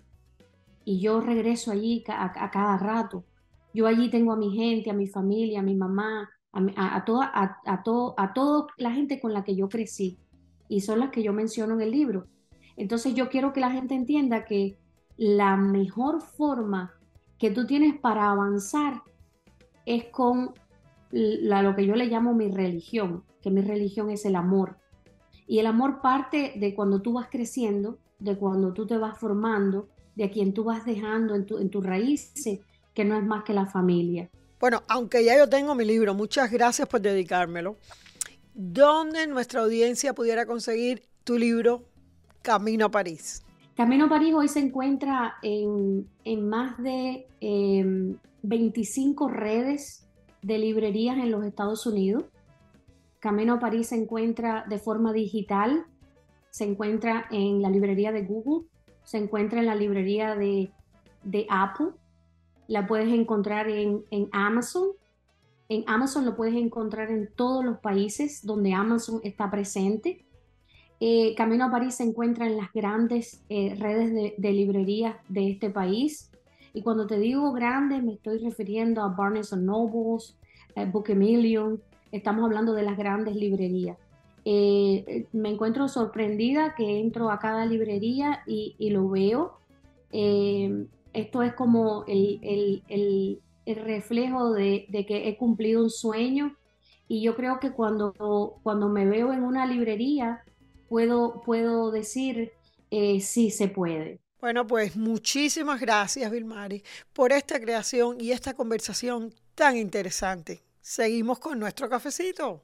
y 0.85 1.01
yo 1.01 1.19
regreso 1.19 1.69
allí 1.69 2.01
a 2.07 2.49
cada 2.49 2.77
rato. 2.77 3.25
Yo 3.73 3.85
allí 3.85 4.09
tengo 4.09 4.31
a 4.31 4.37
mi 4.37 4.55
gente, 4.55 4.89
a 4.89 4.93
mi 4.93 5.07
familia, 5.07 5.59
a 5.59 5.63
mi 5.63 5.75
mamá, 5.75 6.29
a, 6.53 7.03
toda, 7.03 7.29
a, 7.33 7.83
todo, 7.83 8.15
a 8.17 8.31
toda 8.31 8.67
la 8.77 8.91
gente 8.91 9.19
con 9.19 9.33
la 9.33 9.43
que 9.43 9.53
yo 9.53 9.67
crecí 9.67 10.17
y 10.69 10.79
son 10.79 10.99
las 10.99 11.09
que 11.09 11.23
yo 11.23 11.33
menciono 11.33 11.73
en 11.73 11.81
el 11.81 11.91
libro. 11.91 12.27
Entonces 12.77 13.15
yo 13.15 13.27
quiero 13.27 13.51
que 13.51 13.59
la 13.59 13.71
gente 13.71 13.95
entienda 13.95 14.45
que 14.45 14.77
la 15.19 15.57
mejor 15.57 16.21
forma 16.21 16.93
que 17.37 17.51
tú 17.51 17.67
tienes 17.67 17.99
para 17.99 18.31
avanzar 18.31 19.01
es 19.85 20.05
con 20.05 20.53
lo 21.11 21.75
que 21.75 21.85
yo 21.85 21.95
le 21.95 22.05
llamo 22.05 22.33
mi 22.33 22.49
religión, 22.49 23.25
que 23.41 23.51
mi 23.51 23.61
religión 23.61 24.09
es 24.09 24.23
el 24.23 24.37
amor. 24.37 24.77
Y 25.45 25.59
el 25.59 25.65
amor 25.65 25.99
parte 26.01 26.53
de 26.55 26.73
cuando 26.73 27.01
tú 27.01 27.13
vas 27.13 27.27
creciendo, 27.29 27.99
de 28.19 28.37
cuando 28.37 28.71
tú 28.71 28.87
te 28.87 28.97
vas 28.97 29.17
formando, 29.19 29.89
de 30.15 30.23
a 30.23 30.31
quien 30.31 30.53
tú 30.53 30.63
vas 30.63 30.85
dejando 30.85 31.35
en, 31.35 31.45
tu, 31.45 31.57
en 31.57 31.69
tus 31.69 31.85
raíces, 31.85 32.59
que 32.93 33.03
no 33.03 33.17
es 33.17 33.23
más 33.23 33.43
que 33.43 33.53
la 33.53 33.65
familia. 33.65 34.29
Bueno, 34.57 34.83
aunque 34.87 35.25
ya 35.25 35.37
yo 35.37 35.49
tengo 35.49 35.75
mi 35.75 35.83
libro, 35.83 36.13
muchas 36.13 36.49
gracias 36.49 36.87
por 36.87 37.01
dedicármelo. 37.01 37.75
¿Dónde 38.53 39.27
nuestra 39.27 39.61
audiencia 39.61 40.13
pudiera 40.13 40.45
conseguir 40.45 41.03
tu 41.25 41.37
libro 41.37 41.83
Camino 42.41 42.85
a 42.85 42.91
París? 42.91 43.43
Camino 43.79 44.09
París 44.09 44.33
hoy 44.35 44.49
se 44.49 44.59
encuentra 44.59 45.35
en, 45.41 46.05
más 46.49 46.77
de 46.83 47.27
25 48.41 49.29
em, 49.29 49.33
redes 49.33 50.05
de 50.41 50.57
librerías 50.57 51.17
en 51.17 51.31
los 51.31 51.45
Estados 51.45 51.85
Unidos. 51.87 52.25
Camino 53.21 53.57
París 53.57 53.87
se 53.87 53.95
encuentra 53.95 54.65
de 54.67 54.79
forma 54.79 55.13
digital, 55.13 55.85
se 56.49 56.65
encuentra 56.65 57.27
en 57.31 57.61
la 57.61 57.69
librería 57.69 58.11
de 58.11 58.25
Google, 58.25 58.67
se 59.05 59.17
encuentra 59.17 59.61
en 59.61 59.67
la 59.67 59.75
librería 59.75 60.35
de 60.35 61.47
Apple, 61.49 61.91
la 62.67 62.85
puedes 62.85 63.07
encontrar 63.07 63.69
en, 63.69 64.03
Amazon. 64.33 64.89
En 65.69 65.85
Amazon 65.87 66.25
lo 66.25 66.35
puedes 66.35 66.55
encontrar 66.55 67.11
en 67.11 67.29
todos 67.33 67.63
los 67.63 67.79
países 67.79 68.45
donde 68.45 68.73
Amazon 68.73 69.21
está 69.23 69.49
presente. 69.49 70.25
Eh, 70.99 71.33
Camino 71.35 71.65
a 71.65 71.71
París 71.71 71.95
se 71.95 72.03
encuentra 72.03 72.45
en 72.45 72.57
las 72.57 72.71
grandes 72.73 73.43
eh, 73.49 73.75
redes 73.79 74.35
de, 74.37 74.51
librerías 74.51 75.15
de 75.29 75.49
este 75.49 75.69
país. 75.69 76.31
Y 76.73 76.81
cuando 76.81 77.07
te 77.07 77.17
digo 77.19 77.51
grandes, 77.53 78.03
me 78.03 78.13
estoy 78.13 78.39
refiriendo 78.39 79.01
a 79.01 79.07
Barnes 79.07 79.53
Nobles, 79.53 80.37
eh, 80.75 80.85
Book 80.85 81.09
Million. 81.15 81.81
Estamos 82.11 82.45
hablando 82.45 82.73
de 82.73 82.83
las 82.83 82.97
grandes 82.97 83.35
librerías. 83.35 83.97
me 84.45 85.49
encuentro 85.49 85.87
sorprendida 85.87 86.73
que 86.75 86.99
entro 86.99 87.29
a 87.29 87.39
cada 87.39 87.65
librería 87.65 88.41
y, 88.47 88.75
y 88.79 88.89
lo 88.89 89.09
veo 89.09 89.59
esto 91.13 91.43
es 91.43 91.53
como 91.53 92.03
el, 92.07 93.41
reflejo 93.65 94.51
de, 94.53 94.87
que 95.07 95.29
he 95.29 95.37
cumplido 95.37 95.83
un 95.83 95.89
sueño 95.89 96.55
y 97.07 97.21
yo 97.21 97.35
creo 97.35 97.59
que 97.59 97.71
cuando, 97.71 98.59
cuando 98.63 98.89
me 98.89 99.05
veo 99.05 99.33
en 99.33 99.43
una 99.43 99.65
librería 99.65 100.43
puedo, 100.89 101.41
puedo 101.45 101.91
decir 101.91 102.51
eh, 102.91 103.21
sí 103.21 103.51
se 103.51 103.67
puede. 103.67 104.19
Bueno, 104.41 104.65
pues 104.65 104.95
muchísimas 104.95 105.79
gracias, 105.79 106.31
Vilmari, 106.31 106.83
por 107.13 107.31
esta 107.31 107.59
creación 107.59 108.19
y 108.19 108.31
esta 108.31 108.53
conversación 108.53 109.33
tan 109.53 109.77
interesante. 109.77 110.63
Seguimos 110.81 111.39
con 111.39 111.59
nuestro 111.59 111.89
cafecito. 111.89 112.63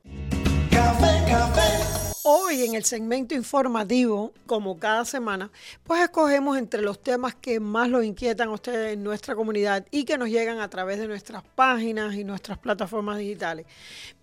Café, 0.72 1.24
café. 1.30 1.85
Hoy 2.28 2.64
en 2.64 2.74
el 2.74 2.84
segmento 2.84 3.36
informativo, 3.36 4.34
como 4.48 4.80
cada 4.80 5.06
semana, 5.06 5.52
pues 5.84 6.02
escogemos 6.02 6.58
entre 6.58 6.82
los 6.82 7.00
temas 7.00 7.36
que 7.36 7.60
más 7.60 7.88
los 7.88 8.04
inquietan 8.04 8.50
a 8.50 8.54
ustedes 8.54 8.94
en 8.94 9.04
nuestra 9.04 9.36
comunidad 9.36 9.86
y 9.92 10.06
que 10.06 10.18
nos 10.18 10.30
llegan 10.30 10.60
a 10.60 10.68
través 10.68 10.98
de 10.98 11.08
nuestras 11.08 11.44
páginas 11.54 12.16
y 12.16 12.24
nuestras 12.24 12.58
plataformas 12.58 13.20
digitales. 13.20 13.68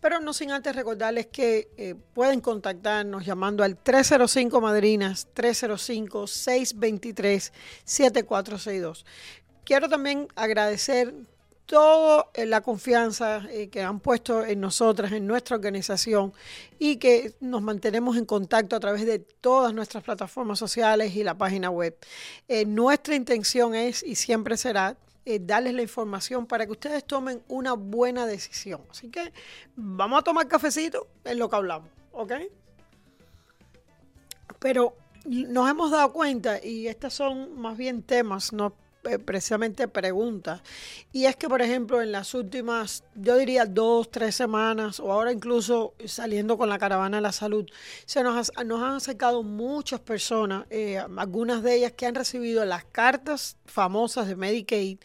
Pero 0.01 0.19
no 0.19 0.33
sin 0.33 0.51
antes 0.51 0.75
recordarles 0.75 1.29
que 1.29 1.69
eh, 1.77 1.95
pueden 2.13 2.41
contactarnos 2.41 3.25
llamando 3.25 3.63
al 3.63 3.77
305 3.77 4.61
Madrinas 4.61 5.29
305 5.33 6.27
623 6.27 7.53
7462. 7.85 9.07
Quiero 9.65 9.89
también 9.89 10.27
agradecer 10.35 11.15
toda 11.67 12.29
eh, 12.35 12.47
la 12.47 12.61
confianza 12.61 13.43
eh, 13.51 13.69
que 13.69 13.83
han 13.83 14.01
puesto 14.01 14.45
en 14.45 14.61
nosotras, 14.61 15.13
en 15.13 15.27
nuestra 15.27 15.57
organización 15.57 16.33
y 16.79 16.97
que 16.97 17.35
nos 17.41 17.63
mantenemos 17.63 18.17
en 18.17 18.25
contacto 18.25 18.77
a 18.77 18.81
través 18.81 19.07
de 19.07 19.19
todas 19.19 19.73
nuestras 19.73 20.03
plataformas 20.05 20.59
sociales 20.59 21.15
y 21.17 21.25
la 21.25 21.37
página 21.37 21.71
web. 21.71 21.97
Eh, 22.49 22.65
nuestra 22.67 23.15
intención 23.15 23.75
es 23.75 24.03
y 24.03 24.15
siempre 24.15 24.57
será 24.57 24.97
darles 25.43 25.75
la 25.75 25.83
información 25.83 26.47
para 26.47 26.67
que 26.67 26.73
ustedes 26.73 27.05
tomen 27.05 27.45
una 27.47 27.75
buena 27.75 28.27
decisión. 28.27 28.81
Así 28.91 29.09
que 29.09 29.33
vamos 29.77 30.19
a 30.19 30.23
tomar 30.23 30.49
cafecito 30.49 31.07
en 31.25 31.39
lo 31.39 31.49
que 31.49 31.55
hablamos, 31.55 31.89
¿ok? 32.11 32.33
Pero 34.59 34.97
nos 35.25 35.71
hemos 35.71 35.93
dado 35.93 36.13
cuenta, 36.13 36.65
y 36.65 36.89
estos 36.89 37.15
son 37.15 37.57
más 37.57 37.77
bien 37.77 38.03
temas, 38.03 38.53
no 38.53 38.67
eh, 38.67 38.82
precisamente 39.25 39.89
preguntas. 39.89 40.63
Y 41.13 41.27
es 41.27 41.37
que, 41.37 41.49
por 41.49 41.63
ejemplo, 41.63 42.01
en 42.01 42.13
las 42.13 42.35
últimas, 42.35 43.05
yo 43.15 43.37
diría 43.37 43.67
dos, 43.67 44.11
tres 44.11 44.35
semanas, 44.35 45.01
o 45.01 45.13
ahora 45.13 45.33
incluso 45.33 45.95
saliendo 46.05 46.57
con 46.57 46.69
la 46.69 46.79
caravana 46.79 47.19
de 47.19 47.23
la 47.23 47.33
salud, 47.33 47.67
se 48.07 48.23
nos, 48.23 48.53
nos 48.65 48.83
han 48.83 48.93
acercado 48.93 49.43
muchas 49.43 50.01
personas, 50.01 50.67
eh, 50.71 50.99
algunas 51.17 51.63
de 51.63 51.75
ellas 51.75 51.93
que 51.93 52.07
han 52.07 52.15
recibido 52.15 52.65
las 52.65 52.85
cartas 52.85 53.57
famosas 53.67 54.29
de 54.29 54.37
Medicaid. 54.37 54.99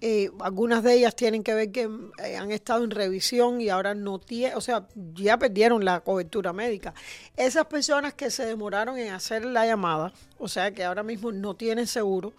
Eh, 0.00 0.30
algunas 0.40 0.82
de 0.82 0.94
ellas 0.94 1.16
tienen 1.16 1.42
que 1.42 1.54
ver 1.54 1.72
que 1.72 1.84
han 1.84 2.50
estado 2.50 2.84
en 2.84 2.90
revisión 2.90 3.60
y 3.60 3.68
ahora 3.70 3.94
no 3.94 4.18
tienen, 4.18 4.56
o 4.56 4.60
sea, 4.60 4.86
ya 5.14 5.38
perdieron 5.38 5.84
la 5.84 6.00
cobertura 6.00 6.52
médica. 6.52 6.94
Esas 7.36 7.66
personas 7.66 8.14
que 8.14 8.30
se 8.30 8.44
demoraron 8.44 8.98
en 8.98 9.12
hacer 9.12 9.44
la 9.44 9.66
llamada, 9.66 10.12
o 10.44 10.48
sea, 10.48 10.72
que 10.72 10.84
ahora 10.84 11.02
mismo 11.02 11.32
no 11.32 11.54
tienen 11.54 11.86
seguro 11.86 12.34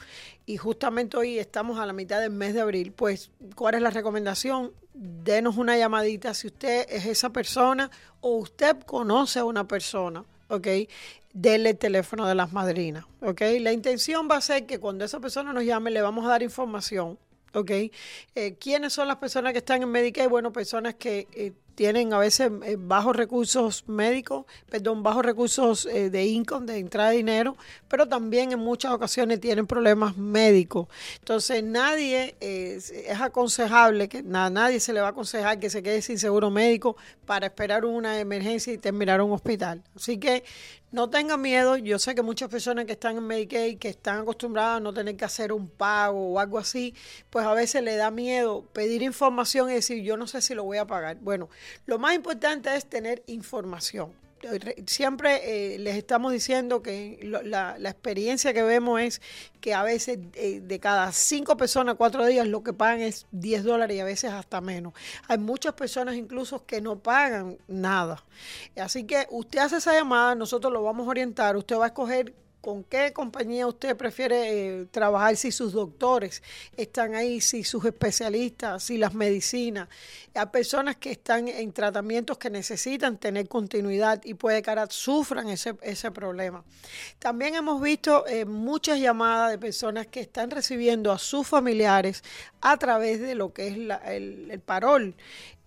y 0.45 0.57
justamente 0.57 1.17
hoy 1.17 1.39
estamos 1.39 1.79
a 1.79 1.87
la 1.87 1.93
mitad 1.93 2.21
del 2.21 2.29
mes 2.29 2.53
de 2.53 2.61
abril, 2.61 2.91
pues, 2.91 3.31
¿cuál 3.55 3.73
es 3.73 3.81
la 3.81 3.89
recomendación? 3.89 4.73
Denos 4.93 5.57
una 5.57 5.75
llamadita 5.75 6.35
si 6.35 6.45
usted 6.45 6.85
es 6.87 7.07
esa 7.07 7.31
persona 7.31 7.89
o 8.21 8.35
usted 8.37 8.79
conoce 8.81 9.39
a 9.39 9.45
una 9.45 9.67
persona, 9.67 10.23
¿ok? 10.49 10.67
Denle 11.33 11.71
el 11.71 11.77
teléfono 11.79 12.27
de 12.27 12.35
las 12.35 12.53
madrinas, 12.53 13.05
¿ok? 13.21 13.41
La 13.59 13.73
intención 13.73 14.27
va 14.29 14.37
a 14.37 14.41
ser 14.41 14.67
que 14.67 14.79
cuando 14.79 15.03
esa 15.03 15.19
persona 15.19 15.51
nos 15.51 15.63
llame 15.63 15.89
le 15.89 16.03
vamos 16.03 16.25
a 16.25 16.29
dar 16.29 16.43
información, 16.43 17.17
¿ok? 17.55 17.71
Eh, 18.35 18.55
¿Quiénes 18.59 18.93
son 18.93 19.07
las 19.07 19.17
personas 19.17 19.51
que 19.51 19.59
están 19.59 19.81
en 19.81 19.89
Medicaid? 19.89 20.29
Bueno, 20.29 20.51
personas 20.51 20.93
que 20.93 21.27
eh, 21.33 21.53
tienen 21.75 22.13
a 22.13 22.17
veces 22.17 22.51
eh, 22.63 22.77
bajos 22.79 23.15
recursos 23.15 23.87
médicos, 23.87 24.45
perdón, 24.69 25.03
bajos 25.03 25.25
recursos 25.25 25.85
eh, 25.85 26.09
de 26.09 26.25
income, 26.25 26.65
de 26.65 26.79
entrada 26.79 27.09
de 27.09 27.17
dinero, 27.17 27.57
pero 27.87 28.07
también 28.07 28.51
en 28.51 28.59
muchas 28.59 28.93
ocasiones 28.93 29.39
tienen 29.39 29.67
problemas 29.67 30.17
médicos. 30.17 30.87
Entonces 31.19 31.63
nadie 31.63 32.35
eh, 32.39 32.77
es 32.77 33.21
aconsejable, 33.21 34.09
que 34.09 34.19
a 34.19 34.49
nadie 34.49 34.79
se 34.79 34.93
le 34.93 35.01
va 35.01 35.07
a 35.07 35.11
aconsejar 35.11 35.59
que 35.59 35.69
se 35.69 35.83
quede 35.83 36.01
sin 36.01 36.17
seguro 36.17 36.49
médico 36.49 36.95
para 37.25 37.47
esperar 37.47 37.85
una 37.85 38.19
emergencia 38.19 38.73
y 38.73 38.77
terminar 38.77 39.21
un 39.21 39.31
hospital. 39.31 39.83
Así 39.95 40.17
que 40.17 40.43
no 40.95 41.09
tengan 41.09 41.41
miedo, 41.41 41.75
yo 41.75 41.99
sé 41.99 42.15
que 42.15 42.21
muchas 42.21 42.49
personas 42.49 42.85
que 42.85 42.93
están 42.93 43.17
en 43.17 43.27
Medicaid, 43.27 43.77
que 43.79 43.89
están 43.89 44.19
acostumbradas 44.19 44.77
a 44.77 44.79
no 44.79 44.93
tener 44.93 45.17
que 45.17 45.25
hacer 45.25 45.51
un 45.51 45.67
pago 45.67 46.29
o 46.29 46.39
algo 46.39 46.57
así, 46.57 46.93
pues 47.29 47.45
a 47.45 47.53
veces 47.53 47.83
le 47.83 47.97
da 47.97 48.11
miedo 48.11 48.63
pedir 48.71 49.01
información 49.01 49.69
y 49.69 49.73
decir, 49.73 50.01
yo 50.03 50.15
no 50.15 50.25
sé 50.25 50.41
si 50.41 50.55
lo 50.55 50.63
voy 50.63 50.77
a 50.77 50.87
pagar. 50.87 51.17
Bueno, 51.17 51.49
lo 51.85 51.99
más 51.99 52.15
importante 52.15 52.75
es 52.75 52.85
tener 52.85 53.23
información. 53.27 54.13
Siempre 54.85 55.73
eh, 55.75 55.79
les 55.79 55.95
estamos 55.95 56.31
diciendo 56.31 56.83
que 56.83 57.19
la, 57.23 57.77
experiencia 57.79 58.53
que 58.53 58.61
vemos 58.61 59.01
es 59.01 59.21
que 59.59 59.73
a 59.73 59.81
veces 59.81 60.19
eh, 60.35 60.61
de 60.61 60.79
cada 60.79 61.11
cinco 61.13 61.57
personas, 61.57 61.95
cuatro 61.95 62.23
días, 62.25 62.47
lo 62.47 62.61
que 62.61 62.73
pagan 62.73 63.01
es 63.01 63.25
10 63.31 63.63
dólares 63.63 63.97
y 63.97 64.01
a 64.01 64.05
veces 64.05 64.31
hasta 64.31 64.61
menos. 64.61 64.93
Hay 65.27 65.39
muchas 65.39 65.73
personas 65.73 66.15
incluso 66.15 66.63
que 66.65 66.79
no 66.79 66.99
pagan 66.99 67.57
nada. 67.67 68.23
Así 68.75 69.05
que 69.05 69.25
usted 69.31 69.59
hace 69.59 69.77
esa 69.77 69.93
llamada, 69.93 70.35
nosotros 70.35 70.71
lo 70.71 70.83
vamos 70.83 71.07
a 71.07 71.09
orientar, 71.09 71.55
usted 71.55 71.77
va 71.77 71.85
a 71.85 71.87
escoger 71.87 72.33
con 72.65 72.83
qué 72.83 73.13
compañía 73.13 73.67
usted 73.67 73.95
prefiere 73.95 74.79
eh, 74.79 74.85
trabajar, 74.89 75.35
si 75.35 75.51
sus 75.51 75.73
doctores 75.73 76.41
están 76.75 77.13
ahí, 77.13 77.39
si 77.39 77.63
sus 77.63 77.85
especialistas, 77.85 78.81
si 78.81 78.97
las 78.97 79.13
medicinas. 79.13 79.87
Hay 80.33 80.47
personas 80.47 80.95
que 80.95 81.11
están 81.11 81.47
en 81.47 81.71
tratamientos 81.73 82.39
que 82.39 82.49
necesitan 82.49 83.19
tener 83.19 83.47
continuidad 83.47 84.19
y 84.23 84.33
puede 84.33 84.63
que 84.63 84.71
ahora 84.71 84.87
sufran 84.89 85.47
ese, 85.49 85.75
ese 85.83 86.09
problema. 86.09 86.63
También 87.19 87.53
hemos 87.53 87.79
visto 87.79 88.25
eh, 88.25 88.45
muchas 88.45 88.99
llamadas 88.99 89.51
de 89.51 89.59
personas 89.59 90.07
que 90.07 90.21
están 90.21 90.49
recibiendo 90.49 91.11
a 91.11 91.19
sus 91.19 91.45
familiares 91.45 92.23
a 92.61 92.77
través 92.77 93.21
de 93.21 93.35
lo 93.35 93.53
que 93.53 93.67
es 93.67 93.75
el, 93.75 94.49
el 94.49 94.59
parol 94.59 95.13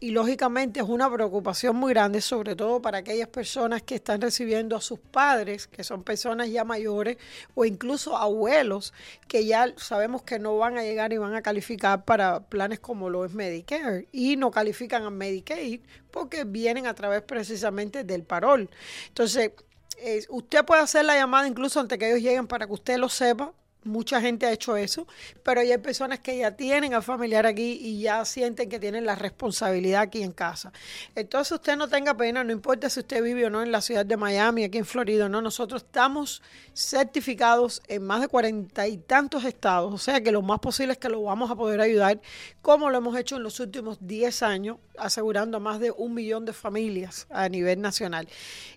y 0.01 0.13
lógicamente 0.13 0.81
es 0.81 0.87
una 0.89 1.13
preocupación 1.13 1.75
muy 1.75 1.93
grande, 1.93 2.21
sobre 2.21 2.55
todo 2.55 2.81
para 2.81 2.99
aquellas 2.99 3.29
personas 3.29 3.83
que 3.83 3.97
están 3.97 4.21
recibiendo 4.21 4.77
a 4.77 4.81
sus 4.81 5.01
padres, 5.01 5.67
que 5.67 5.83
son 5.83 6.05
personas 6.05 6.51
ya 6.51 6.65
mayores, 6.65 7.17
o 7.55 7.65
incluso 7.65 8.17
abuelos, 8.17 8.93
que 9.27 9.45
ya 9.45 9.75
sabemos 9.77 10.23
que 10.23 10.39
no 10.39 10.57
van 10.57 10.79
a 10.79 10.83
llegar 10.83 11.13
y 11.13 11.19
van 11.19 11.35
a 11.35 11.43
calificar 11.43 12.05
para 12.05 12.41
planes 12.41 12.79
como 12.79 13.11
lo 13.11 13.25
es 13.25 13.35
Medicare, 13.35 14.07
y 14.13 14.37
no 14.37 14.53
califican 14.53 15.03
a 15.03 15.11
Medicaid 15.11 15.81
porque 16.13 16.45
vienen 16.45 16.87
a 16.87 16.95
través 16.95 17.23
precisamente 17.23 18.05
del 18.05 18.23
parol. 18.23 18.71
Entonces, 19.09 19.51
eh, 19.99 20.25
usted 20.29 20.65
puede 20.65 20.81
hacer 20.81 21.05
la 21.05 21.17
llamada 21.17 21.49
incluso 21.49 21.81
antes 21.81 21.99
que 21.99 22.09
ellos 22.09 22.23
lleguen 22.23 22.47
para 22.47 22.67
que 22.67 22.73
usted 22.73 22.99
lo 22.99 23.09
sepa, 23.09 23.53
Mucha 23.89 24.21
gente 24.21 24.45
ha 24.47 24.53
hecho 24.53 24.77
eso, 24.77 25.07
pero 25.43 25.63
hay 25.63 25.77
personas 25.79 26.21
que 26.21 26.37
ya 26.37 26.53
tienen 26.53 26.93
al 26.93 27.03
familiar 27.03 27.47
aquí 27.47 27.79
y 27.81 28.03
ya 28.03 28.25
sienten 28.25 28.69
que 28.69 28.79
tienen 28.79 29.07
la 29.07 29.15
responsabilidad 29.15 30.03
aquí 30.03 30.23
en 30.23 30.33
casa. 30.33 30.73
Entonces 31.15 31.53
usted 31.53 31.77
no 31.77 31.89
tenga 31.89 32.15
pena, 32.15 32.45
no 32.45 32.53
importa 32.53 32.91
si 32.91 33.01
usted 33.01 33.23
vive 33.23 33.47
o 33.47 33.51
no 33.51 33.63
en 33.63 33.73
la 33.73 33.81
ciudad 33.81 34.05
de 34.05 34.17
Miami, 34.17 34.65
aquí 34.65 34.77
en 34.77 34.85
Florida, 34.85 35.29
no, 35.29 35.41
nosotros 35.41 35.83
estamos 35.83 36.43
certificados 36.75 37.83
en 37.89 38.03
más 38.05 38.21
de 38.21 38.29
cuarenta 38.29 38.87
y 38.87 38.99
tantos 38.99 39.45
estados, 39.45 39.93
o 39.93 39.99
sea 39.99 40.21
que 40.21 40.33
lo 40.33 40.43
más 40.43 40.61
posible 40.61 40.93
es 40.93 40.99
que 40.99 41.09
lo 41.09 41.23
vamos 41.23 41.51
a 41.51 41.57
poder 41.57 41.81
ayudar, 41.81 42.21
como 42.61 42.91
lo 42.91 42.99
hemos 42.99 43.17
hecho 43.17 43.37
en 43.37 43.43
los 43.43 43.59
últimos 43.61 43.99
10 44.01 44.43
años, 44.43 44.77
asegurando 44.99 45.57
a 45.57 45.61
más 45.61 45.81
de 45.81 45.91
un 45.93 46.13
millón 46.13 46.45
de 46.45 46.53
familias 46.53 47.27
a 47.31 47.49
nivel 47.49 47.81
nacional. 47.81 48.29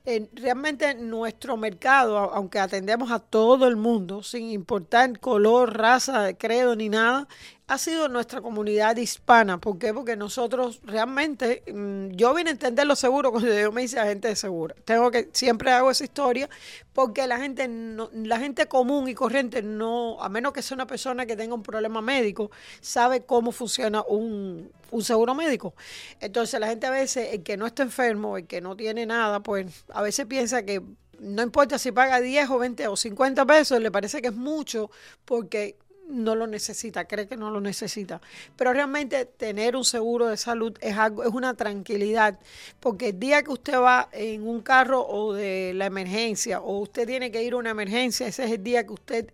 Eh, 0.05 0.27
realmente 0.33 0.93
nuestro 0.93 1.57
mercado, 1.57 2.17
aunque 2.17 2.59
atendemos 2.59 3.11
a 3.11 3.19
todo 3.19 3.67
el 3.67 3.75
mundo, 3.75 4.23
sin 4.23 4.49
importar 4.51 5.00
color, 5.19 5.77
raza, 5.77 6.33
credo 6.33 6.75
ni 6.75 6.89
nada, 6.89 7.27
ha 7.67 7.77
sido 7.77 8.09
nuestra 8.09 8.41
comunidad 8.41 8.97
hispana. 8.97 9.57
¿Por 9.57 9.79
qué? 9.79 9.93
Porque 9.93 10.17
nosotros 10.17 10.81
realmente, 10.83 11.63
mm, 11.73 12.09
yo 12.09 12.33
vine 12.33 12.49
a 12.49 12.53
entender 12.53 12.85
lo 12.85 12.97
seguro 12.97 13.31
cuando 13.31 13.53
yo 13.53 13.71
me 13.71 13.83
hice 13.83 13.97
agente 13.99 14.27
de 14.27 14.35
seguro. 14.35 14.75
Tengo 14.83 15.09
que, 15.09 15.29
siempre 15.31 15.71
hago 15.71 15.89
esa 15.89 16.03
historia 16.03 16.49
porque 16.93 17.25
la 17.27 17.37
gente, 17.39 17.67
no, 17.69 18.09
la 18.13 18.39
gente 18.39 18.67
común 18.67 19.07
y 19.07 19.13
corriente 19.13 19.61
no, 19.61 20.21
a 20.21 20.27
menos 20.27 20.51
que 20.51 20.61
sea 20.61 20.75
una 20.75 20.87
persona 20.87 21.25
que 21.25 21.37
tenga 21.37 21.55
un 21.55 21.63
problema 21.63 22.01
médico, 22.01 22.51
sabe 22.81 23.25
cómo 23.25 23.53
funciona 23.53 24.03
un, 24.03 24.69
un 24.91 25.03
seguro 25.03 25.33
médico. 25.33 25.73
Entonces 26.19 26.59
la 26.59 26.67
gente 26.67 26.87
a 26.87 26.91
veces, 26.91 27.33
el 27.33 27.43
que 27.43 27.55
no 27.55 27.65
está 27.67 27.83
enfermo, 27.83 28.37
el 28.37 28.47
que 28.47 28.59
no 28.59 28.75
tiene 28.75 29.05
nada, 29.05 29.39
pues 29.39 29.85
a 29.93 30.01
veces 30.01 30.25
piensa 30.25 30.63
que 30.63 30.81
no 31.21 31.43
importa 31.43 31.77
si 31.77 31.91
paga 31.91 32.19
10 32.19 32.49
o 32.49 32.57
20 32.57 32.87
o 32.87 32.95
50 32.95 33.45
pesos, 33.45 33.79
le 33.79 33.91
parece 33.91 34.21
que 34.21 34.29
es 34.29 34.35
mucho 34.35 34.89
porque 35.23 35.77
no 36.07 36.35
lo 36.35 36.47
necesita, 36.47 37.05
cree 37.05 37.27
que 37.27 37.37
no 37.37 37.51
lo 37.51 37.61
necesita. 37.61 38.19
Pero 38.55 38.73
realmente 38.73 39.25
tener 39.25 39.75
un 39.75 39.85
seguro 39.85 40.27
de 40.27 40.35
salud 40.35 40.77
es 40.81 40.97
algo, 40.97 41.23
es 41.23 41.29
una 41.29 41.53
tranquilidad, 41.53 42.39
porque 42.79 43.09
el 43.09 43.19
día 43.19 43.43
que 43.43 43.51
usted 43.51 43.79
va 43.79 44.09
en 44.11 44.47
un 44.47 44.61
carro 44.61 45.07
o 45.07 45.33
de 45.33 45.73
la 45.75 45.85
emergencia, 45.85 46.59
o 46.59 46.79
usted 46.79 47.07
tiene 47.07 47.31
que 47.31 47.43
ir 47.43 47.53
a 47.53 47.57
una 47.57 47.69
emergencia, 47.69 48.27
ese 48.27 48.45
es 48.45 48.51
el 48.51 48.63
día 48.63 48.85
que 48.85 48.93
usted 48.93 49.31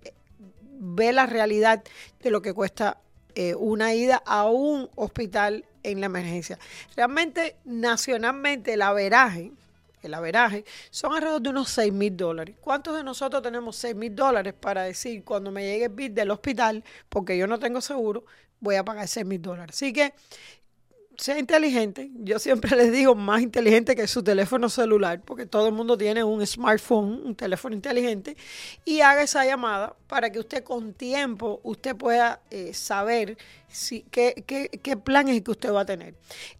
ve 0.79 1.13
la 1.13 1.25
realidad 1.25 1.83
de 2.21 2.29
lo 2.29 2.41
que 2.41 2.53
cuesta 2.53 2.99
eh, 3.33 3.55
una 3.55 3.93
ida 3.93 4.21
a 4.25 4.45
un 4.45 4.89
hospital 4.95 5.65
en 5.83 6.01
la 6.01 6.07
emergencia. 6.07 6.59
Realmente, 6.95 7.55
nacionalmente, 7.63 8.73
el 8.73 8.81
averaje 8.81 9.53
el 10.01 10.13
averaje, 10.13 10.65
son 10.89 11.13
alrededor 11.13 11.41
de 11.41 11.49
unos 11.49 11.69
6 11.69 11.91
mil 11.93 12.15
dólares. 12.15 12.55
¿Cuántos 12.61 12.95
de 12.95 13.03
nosotros 13.03 13.41
tenemos 13.41 13.75
6 13.77 13.95
mil 13.95 14.15
dólares 14.15 14.53
para 14.53 14.83
decir 14.83 15.23
cuando 15.23 15.51
me 15.51 15.63
llegue 15.63 15.85
el 15.85 15.91
bill 15.91 16.13
del 16.13 16.31
hospital, 16.31 16.83
porque 17.09 17.37
yo 17.37 17.47
no 17.47 17.59
tengo 17.59 17.81
seguro, 17.81 18.25
voy 18.59 18.75
a 18.75 18.83
pagar 18.83 19.07
6 19.07 19.25
mil 19.25 19.41
dólares? 19.41 19.75
Así 19.75 19.93
que 19.93 20.13
sea 21.17 21.39
inteligente. 21.39 22.11
Yo 22.15 22.39
siempre 22.39 22.75
les 22.75 22.91
digo 22.91 23.15
más 23.15 23.41
inteligente 23.41 23.95
que 23.95 24.07
su 24.07 24.23
teléfono 24.23 24.69
celular, 24.69 25.21
porque 25.21 25.45
todo 25.45 25.67
el 25.67 25.73
mundo 25.73 25.97
tiene 25.97 26.23
un 26.23 26.45
smartphone, 26.45 27.21
un 27.25 27.35
teléfono 27.35 27.75
inteligente, 27.75 28.37
y 28.85 29.01
haga 29.01 29.23
esa 29.23 29.45
llamada 29.45 29.95
para 30.07 30.31
que 30.31 30.39
usted 30.39 30.63
con 30.63 30.93
tiempo 30.93 31.59
usted 31.63 31.95
pueda 31.95 32.41
eh, 32.51 32.73
saber 32.73 33.37
si, 33.67 34.03
qué, 34.11 34.43
qué, 34.45 34.69
qué 34.69 34.97
plan 34.97 35.27
es 35.27 35.41
que 35.41 35.51
usted 35.51 35.73
va 35.73 35.81
a 35.81 35.85
tener. 35.85 36.13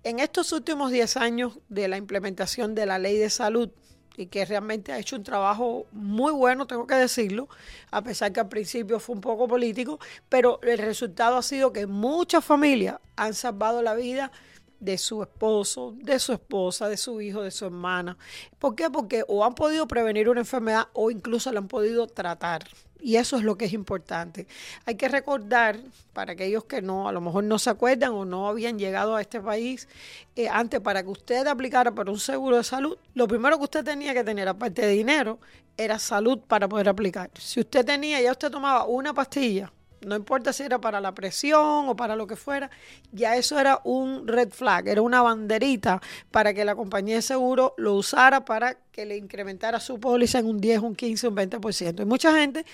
En 0.03 0.19
estos 0.19 0.51
últimos 0.51 0.91
10 0.91 1.17
años 1.17 1.59
de 1.69 1.87
la 1.87 1.97
implementación 1.97 2.75
de 2.75 2.85
la 2.85 2.99
ley 2.99 3.17
de 3.17 3.29
salud, 3.29 3.69
y 4.17 4.25
que 4.25 4.43
realmente 4.43 4.91
ha 4.91 4.97
hecho 4.97 5.15
un 5.15 5.23
trabajo 5.23 5.85
muy 5.91 6.31
bueno, 6.31 6.65
tengo 6.65 6.87
que 6.87 6.95
decirlo, 6.95 7.47
a 7.91 8.01
pesar 8.01 8.33
que 8.33 8.39
al 8.39 8.49
principio 8.49 8.99
fue 8.99 9.15
un 9.15 9.21
poco 9.21 9.47
político, 9.47 9.99
pero 10.27 10.59
el 10.63 10.79
resultado 10.79 11.37
ha 11.37 11.43
sido 11.43 11.71
que 11.71 11.85
muchas 11.85 12.43
familias 12.43 12.97
han 13.15 13.35
salvado 13.35 13.81
la 13.83 13.93
vida 13.93 14.31
de 14.79 14.97
su 14.97 15.21
esposo, 15.21 15.93
de 15.97 16.19
su 16.19 16.33
esposa, 16.33 16.87
de 16.89 16.97
su 16.97 17.21
hijo, 17.21 17.41
de 17.41 17.51
su 17.51 17.65
hermana. 17.65 18.17
¿Por 18.59 18.75
qué? 18.75 18.89
Porque 18.89 19.23
o 19.27 19.43
han 19.43 19.55
podido 19.55 19.87
prevenir 19.87 20.29
una 20.29 20.41
enfermedad 20.41 20.87
o 20.93 21.11
incluso 21.11 21.51
la 21.51 21.59
han 21.59 21.67
podido 21.67 22.07
tratar. 22.07 22.63
Y 22.99 23.17
eso 23.17 23.37
es 23.37 23.43
lo 23.43 23.57
que 23.57 23.65
es 23.65 23.73
importante. 23.73 24.47
Hay 24.85 24.95
que 24.95 25.07
recordar, 25.07 25.79
para 26.13 26.33
aquellos 26.33 26.65
que 26.65 26.81
no, 26.81 27.07
a 27.07 27.11
lo 27.11 27.21
mejor 27.21 27.43
no 27.43 27.59
se 27.59 27.69
acuerdan 27.69 28.11
o 28.11 28.25
no 28.25 28.47
habían 28.47 28.79
llegado 28.79 29.15
a 29.15 29.21
este 29.21 29.39
país, 29.39 29.87
eh, 30.35 30.49
antes 30.49 30.81
para 30.81 31.03
que 31.03 31.09
usted 31.09 31.45
aplicara 31.45 31.93
para 31.93 32.11
un 32.11 32.19
seguro 32.19 32.57
de 32.57 32.63
salud, 32.63 32.97
lo 33.13 33.27
primero 33.27 33.57
que 33.57 33.63
usted 33.65 33.85
tenía 33.85 34.13
que 34.13 34.23
tener, 34.23 34.47
aparte 34.47 34.81
de 34.81 34.91
dinero, 34.93 35.39
era 35.77 35.99
salud 35.99 36.39
para 36.39 36.67
poder 36.67 36.89
aplicar. 36.89 37.29
Si 37.39 37.59
usted 37.59 37.85
tenía, 37.85 38.19
ya 38.19 38.31
usted 38.31 38.49
tomaba 38.49 38.85
una 38.85 39.13
pastilla 39.13 39.71
no 40.05 40.15
importa 40.15 40.53
si 40.53 40.63
era 40.63 40.79
para 40.79 41.01
la 41.01 41.13
presión 41.13 41.89
o 41.89 41.95
para 41.95 42.15
lo 42.15 42.27
que 42.27 42.35
fuera, 42.35 42.69
ya 43.11 43.35
eso 43.35 43.59
era 43.59 43.81
un 43.83 44.27
red 44.27 44.49
flag, 44.49 44.87
era 44.87 45.01
una 45.01 45.21
banderita 45.21 46.01
para 46.31 46.53
que 46.53 46.65
la 46.65 46.75
compañía 46.75 47.15
de 47.15 47.21
seguro 47.21 47.73
lo 47.77 47.95
usara 47.95 48.45
para 48.45 48.77
que 48.91 49.05
le 49.05 49.17
incrementara 49.17 49.79
su 49.79 49.99
póliza 49.99 50.39
en 50.39 50.47
un 50.47 50.59
10, 50.59 50.79
un 50.79 50.95
15, 50.95 51.27
un 51.27 51.35
20%. 51.35 52.01
Y 52.01 52.05
mucha 52.05 52.37
gente 52.37 52.65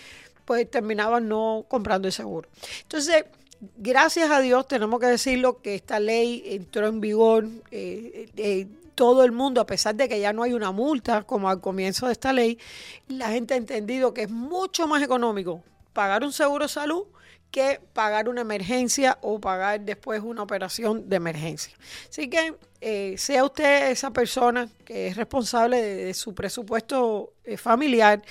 pues 0.45 0.69
terminaba 0.69 1.19
no 1.19 1.65
comprando 1.67 2.07
el 2.07 2.13
seguro. 2.13 2.49
Entonces, 2.81 3.25
gracias 3.77 4.29
a 4.29 4.39
Dios 4.39 4.67
tenemos 4.67 4.99
que 4.99 5.07
decirlo 5.07 5.61
que 5.61 5.75
esta 5.75 5.99
ley 5.99 6.43
entró 6.47 6.87
en 6.87 6.99
vigor. 6.99 7.47
Eh, 7.71 8.29
eh, 8.35 8.67
todo 8.95 9.23
el 9.23 9.31
mundo, 9.31 9.59
a 9.59 9.65
pesar 9.65 9.95
de 9.95 10.07
que 10.07 10.19
ya 10.19 10.33
no 10.33 10.43
hay 10.43 10.53
una 10.53 10.71
multa 10.71 11.23
como 11.23 11.49
al 11.49 11.61
comienzo 11.61 12.05
de 12.05 12.13
esta 12.13 12.31
ley, 12.31 12.59
la 13.07 13.29
gente 13.29 13.55
ha 13.55 13.57
entendido 13.57 14.13
que 14.13 14.23
es 14.23 14.29
mucho 14.29 14.87
más 14.87 15.01
económico 15.01 15.63
pagar 15.93 16.23
un 16.23 16.33
seguro 16.33 16.65
de 16.65 16.69
salud 16.69 17.05
que 17.51 17.79
pagar 17.93 18.29
una 18.29 18.41
emergencia 18.41 19.19
o 19.21 19.39
pagar 19.39 19.79
después 19.81 20.21
una 20.23 20.41
operación 20.41 21.07
de 21.07 21.15
emergencia. 21.17 21.75
Así 22.09 22.27
que 22.27 22.55
eh, 22.81 23.15
sea 23.17 23.45
usted 23.45 23.91
esa 23.91 24.11
persona 24.11 24.67
que 24.83 25.07
es 25.07 25.15
responsable 25.15 25.79
de, 25.79 26.13
su 26.15 26.33
presupuesto 26.33 27.33
eh, 27.43 27.55
familiar 27.55 28.23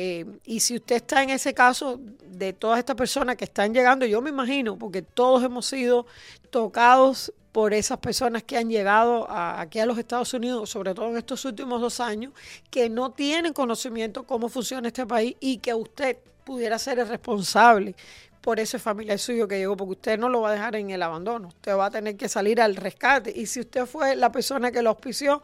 eh, 0.00 0.24
y 0.44 0.60
si 0.60 0.76
usted 0.76 0.94
está 0.94 1.24
en 1.24 1.30
ese 1.30 1.54
caso 1.54 2.00
de 2.24 2.52
todas 2.52 2.78
estas 2.78 2.94
personas 2.94 3.34
que 3.34 3.44
están 3.44 3.74
llegando, 3.74 4.06
yo 4.06 4.22
me 4.22 4.30
imagino, 4.30 4.78
porque 4.78 5.02
todos 5.02 5.42
hemos 5.42 5.66
sido 5.66 6.06
tocados 6.50 7.32
por 7.50 7.74
esas 7.74 7.98
personas 7.98 8.44
que 8.44 8.56
han 8.56 8.70
llegado 8.70 9.26
aquí 9.28 9.80
a 9.80 9.86
los 9.86 9.98
Estados 9.98 10.32
Unidos, 10.34 10.70
sobre 10.70 10.94
todo 10.94 11.08
en 11.08 11.16
estos 11.16 11.44
últimos 11.44 11.80
dos 11.80 11.98
años, 11.98 12.32
que 12.70 12.88
no 12.88 13.10
tienen 13.10 13.52
conocimiento 13.52 14.22
cómo 14.22 14.48
funciona 14.48 14.86
este 14.86 15.04
país 15.04 15.34
y 15.40 15.58
que 15.58 15.74
usted 15.74 16.18
pudiera 16.48 16.78
ser 16.78 16.98
el 16.98 17.06
responsable 17.06 17.94
por 18.40 18.58
ese 18.58 18.78
familiar 18.78 19.18
suyo 19.18 19.46
que 19.46 19.58
llegó, 19.58 19.76
porque 19.76 19.92
usted 19.92 20.18
no 20.18 20.30
lo 20.30 20.40
va 20.40 20.48
a 20.48 20.52
dejar 20.52 20.76
en 20.76 20.88
el 20.88 21.02
abandono, 21.02 21.48
usted 21.48 21.76
va 21.76 21.86
a 21.86 21.90
tener 21.90 22.16
que 22.16 22.26
salir 22.26 22.58
al 22.58 22.74
rescate. 22.74 23.30
Y 23.36 23.44
si 23.44 23.60
usted 23.60 23.84
fue 23.84 24.16
la 24.16 24.32
persona 24.32 24.72
que 24.72 24.80
lo 24.80 24.88
auspició, 24.88 25.42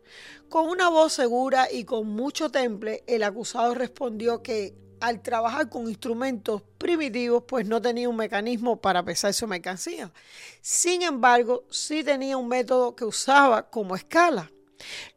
Con 0.48 0.68
una 0.68 0.88
voz 0.90 1.14
segura 1.14 1.66
y 1.68 1.82
con 1.82 2.06
mucho 2.06 2.50
temple, 2.50 3.02
el 3.08 3.24
acusado 3.24 3.74
respondió 3.74 4.44
que 4.44 4.76
al 5.00 5.22
trabajar 5.22 5.68
con 5.68 5.88
instrumentos 5.88 6.62
primitivos, 6.78 7.42
pues 7.48 7.66
no 7.66 7.82
tenía 7.82 8.08
un 8.08 8.14
mecanismo 8.14 8.80
para 8.80 9.04
pesar 9.04 9.34
su 9.34 9.48
mercancía. 9.48 10.12
Sin 10.60 11.02
embargo, 11.02 11.64
sí 11.68 12.04
tenía 12.04 12.36
un 12.36 12.46
método 12.46 12.94
que 12.94 13.04
usaba 13.04 13.68
como 13.68 13.96
escala. 13.96 14.52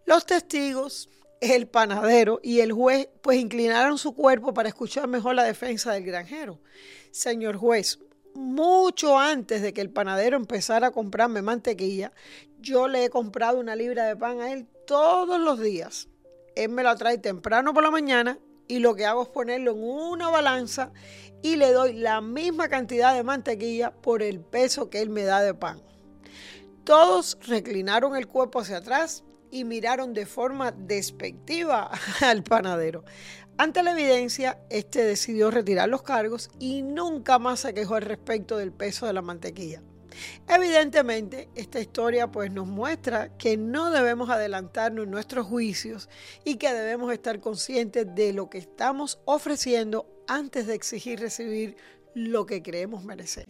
Los 0.07 0.25
testigos, 0.25 1.09
el 1.41 1.67
panadero 1.67 2.39
y 2.41 2.61
el 2.61 2.71
juez, 2.71 3.07
pues 3.21 3.37
inclinaron 3.37 3.99
su 3.99 4.15
cuerpo 4.15 4.51
para 4.51 4.69
escuchar 4.69 5.07
mejor 5.07 5.35
la 5.35 5.43
defensa 5.43 5.93
del 5.93 6.05
granjero. 6.05 6.59
Señor 7.11 7.57
juez, 7.57 7.99
mucho 8.35 9.19
antes 9.19 9.61
de 9.61 9.73
que 9.73 9.81
el 9.81 9.89
panadero 9.89 10.37
empezara 10.37 10.87
a 10.87 10.91
comprarme 10.91 11.41
mantequilla, 11.41 12.11
yo 12.59 12.87
le 12.87 13.05
he 13.05 13.09
comprado 13.09 13.59
una 13.59 13.75
libra 13.75 14.05
de 14.05 14.15
pan 14.15 14.41
a 14.41 14.51
él 14.51 14.67
todos 14.85 15.39
los 15.39 15.59
días. 15.59 16.07
Él 16.55 16.69
me 16.69 16.83
la 16.83 16.95
trae 16.95 17.17
temprano 17.17 17.73
por 17.73 17.83
la 17.83 17.91
mañana 17.91 18.39
y 18.67 18.79
lo 18.79 18.95
que 18.95 19.05
hago 19.05 19.23
es 19.23 19.29
ponerlo 19.29 19.71
en 19.71 19.83
una 19.83 20.29
balanza 20.29 20.91
y 21.41 21.55
le 21.55 21.71
doy 21.71 21.93
la 21.93 22.21
misma 22.21 22.69
cantidad 22.69 23.13
de 23.13 23.23
mantequilla 23.23 23.91
por 23.91 24.21
el 24.21 24.39
peso 24.39 24.89
que 24.89 25.01
él 25.01 25.09
me 25.09 25.23
da 25.23 25.41
de 25.41 25.53
pan. 25.53 25.81
Todos 26.83 27.37
reclinaron 27.47 28.15
el 28.15 28.27
cuerpo 28.27 28.59
hacia 28.59 28.77
atrás 28.77 29.23
y 29.51 29.65
miraron 29.65 30.13
de 30.13 30.25
forma 30.25 30.71
despectiva 30.71 31.91
al 32.21 32.43
panadero. 32.43 33.03
Ante 33.61 33.83
la 33.83 33.91
evidencia, 33.91 34.57
este 34.71 35.03
decidió 35.03 35.51
retirar 35.51 35.87
los 35.87 36.01
cargos 36.01 36.49
y 36.57 36.81
nunca 36.81 37.37
más 37.37 37.59
se 37.59 37.75
quejó 37.75 37.93
al 37.93 38.01
respecto 38.01 38.57
del 38.57 38.71
peso 38.71 39.05
de 39.05 39.13
la 39.13 39.21
mantequilla. 39.21 39.83
Evidentemente, 40.47 41.47
esta 41.53 41.79
historia 41.79 42.31
pues 42.31 42.51
nos 42.51 42.65
muestra 42.65 43.37
que 43.37 43.57
no 43.57 43.91
debemos 43.91 44.31
adelantarnos 44.31 45.05
en 45.05 45.11
nuestros 45.11 45.45
juicios 45.45 46.09
y 46.43 46.55
que 46.55 46.73
debemos 46.73 47.13
estar 47.13 47.39
conscientes 47.39 48.07
de 48.15 48.33
lo 48.33 48.49
que 48.49 48.57
estamos 48.57 49.19
ofreciendo 49.25 50.07
antes 50.27 50.65
de 50.65 50.73
exigir 50.73 51.19
recibir 51.19 51.75
lo 52.15 52.47
que 52.47 52.63
creemos 52.63 53.03
merecer. 53.03 53.45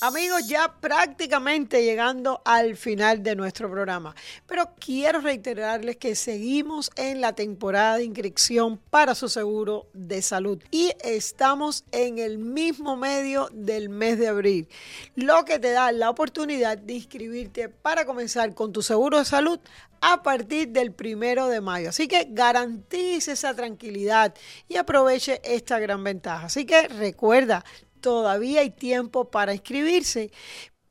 Amigos, 0.00 0.46
ya 0.46 0.76
prácticamente 0.80 1.82
llegando 1.82 2.40
al 2.44 2.76
final 2.76 3.24
de 3.24 3.34
nuestro 3.34 3.68
programa, 3.68 4.14
pero 4.46 4.70
quiero 4.78 5.20
reiterarles 5.20 5.96
que 5.96 6.14
seguimos 6.14 6.92
en 6.94 7.20
la 7.20 7.34
temporada 7.34 7.96
de 7.96 8.04
inscripción 8.04 8.78
para 8.90 9.16
su 9.16 9.28
seguro 9.28 9.88
de 9.94 10.22
salud 10.22 10.62
y 10.70 10.92
estamos 11.02 11.84
en 11.90 12.18
el 12.18 12.38
mismo 12.38 12.96
medio 12.96 13.48
del 13.52 13.88
mes 13.88 14.20
de 14.20 14.28
abril, 14.28 14.68
lo 15.16 15.44
que 15.44 15.58
te 15.58 15.72
da 15.72 15.90
la 15.90 16.10
oportunidad 16.10 16.78
de 16.78 16.94
inscribirte 16.94 17.68
para 17.68 18.04
comenzar 18.04 18.54
con 18.54 18.72
tu 18.72 18.82
seguro 18.82 19.18
de 19.18 19.24
salud 19.24 19.58
a 20.00 20.22
partir 20.22 20.68
del 20.68 20.92
primero 20.92 21.48
de 21.48 21.60
mayo. 21.60 21.88
Así 21.88 22.06
que 22.06 22.28
garantice 22.30 23.32
esa 23.32 23.54
tranquilidad 23.54 24.32
y 24.68 24.76
aproveche 24.76 25.40
esta 25.42 25.80
gran 25.80 26.04
ventaja. 26.04 26.46
Así 26.46 26.64
que 26.64 26.86
recuerda, 26.86 27.64
todavía 28.00 28.60
hay 28.60 28.70
tiempo 28.70 29.30
para 29.30 29.54
inscribirse. 29.54 30.30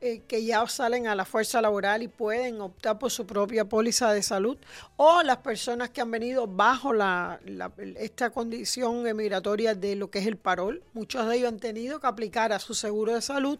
eh, 0.00 0.22
que 0.28 0.44
ya 0.44 0.64
salen 0.68 1.08
a 1.08 1.16
la 1.16 1.24
fuerza 1.24 1.60
laboral 1.60 2.04
y 2.04 2.08
pueden 2.08 2.60
optar 2.60 3.00
por 3.00 3.10
su 3.10 3.26
propia 3.26 3.64
póliza 3.64 4.12
de 4.12 4.22
salud, 4.22 4.56
o 4.94 5.24
las 5.24 5.38
personas 5.38 5.90
que 5.90 6.00
han 6.00 6.08
venido 6.12 6.46
bajo 6.46 6.92
la, 6.92 7.40
esta 7.96 8.30
condición 8.30 9.02
migratoria 9.16 9.74
de 9.74 9.96
lo 9.96 10.08
que 10.08 10.20
es 10.20 10.28
el 10.28 10.36
parol. 10.36 10.84
Muchos 10.92 11.26
de 11.26 11.38
ellos 11.38 11.48
han 11.48 11.58
tenido 11.58 11.98
que 11.98 12.06
aplicar 12.06 12.52
a 12.52 12.60
su 12.60 12.74
seguro 12.74 13.12
de 13.12 13.22
salud 13.22 13.58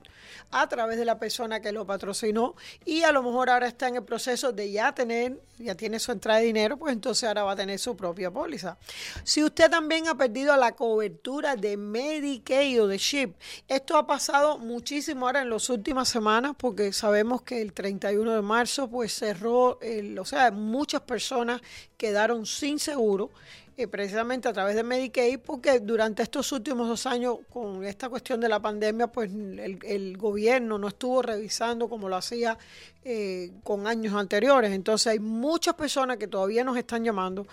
a 0.53 0.69
través 0.69 0.97
de 0.97 1.05
la 1.05 1.19
persona 1.19 1.59
que 1.59 1.73
lo 1.73 1.85
patrocinó 1.85 2.55
y 2.85 3.03
a 3.03 3.11
lo 3.11 3.25
mejor 3.25 3.51
ahora 3.51 3.67
está 3.67 3.89
en 3.89 3.97
el 3.97 4.05
proceso 4.05 4.53
de 4.53 4.71
ya 4.71 4.95
tener, 4.95 5.41
ya 5.59 5.75
tiene 5.75 5.99
su 5.99 6.13
entrada 6.13 6.39
de 6.39 6.47
dinero, 6.47 6.77
pues 6.77 6.93
entonces 6.93 7.27
ahora 7.27 7.43
va 7.43 7.53
a 7.53 7.57
tener 7.57 7.81
su 7.81 7.97
propia 7.97 8.31
póliza. 8.31 8.79
Si 9.25 9.43
usted 9.43 9.69
también 9.69 10.07
ha 10.07 10.17
perdido 10.17 10.57
la 10.57 10.71
cobertura 10.71 11.57
de 11.57 11.77
Medicaid 11.77 12.81
o 12.81 12.87
de 12.87 12.99
SHIP, 12.99 13.35
esto 13.67 13.97
ha 13.97 14.07
pasado 14.07 14.59
muchísimo 14.59 15.27
ahora 15.27 15.43
en 15.43 15.51
las 15.51 15.69
últimas 15.69 16.09
semanas 16.09 16.28
porque 16.59 16.93
sabemos 16.93 17.43
que 17.43 17.61
el 17.63 17.73
31 17.73 18.35
de 18.35 18.43
marzo 18.43 18.89
pues 18.89 19.13
cerró, 19.13 19.79
el, 19.81 20.19
o 20.19 20.25
sea, 20.25 20.51
muchas 20.51 21.01
personas 21.03 21.61
quedaron 21.97 22.47
sin 22.47 22.79
seguro 22.79 23.31
eh, 23.77 23.87
precisamente 23.87 24.49
a 24.49 24.53
través 24.53 24.75
de 24.75 24.83
Medicaid, 24.83 25.39
porque 25.39 25.79
durante 25.79 26.23
estos 26.23 26.51
últimos 26.51 26.89
dos 26.89 27.07
años, 27.07 27.39
con 27.49 27.85
esta 27.85 28.09
cuestión 28.09 28.41
de 28.41 28.49
la 28.49 28.61
pandemia, 28.61 29.07
pues 29.07 29.31
el, 29.31 30.17
gobierno 30.17 30.79
no 30.79 30.89
estuvo 30.89 31.23
revisando 31.23 31.89
como 31.89 32.09
lo 32.09 32.17
hacía 32.17 32.59
eh, 33.05 33.53
con 33.63 33.87
años 33.87 34.15
anteriores. 34.15 34.73
Entonces 34.73 35.07
hay 35.07 35.21
muchas 35.21 35.75
personas 35.75 36.17
que 36.17 36.27
todavía 36.27 36.65
nos 36.65 36.77
están 36.77 37.05
llamando 37.05 37.47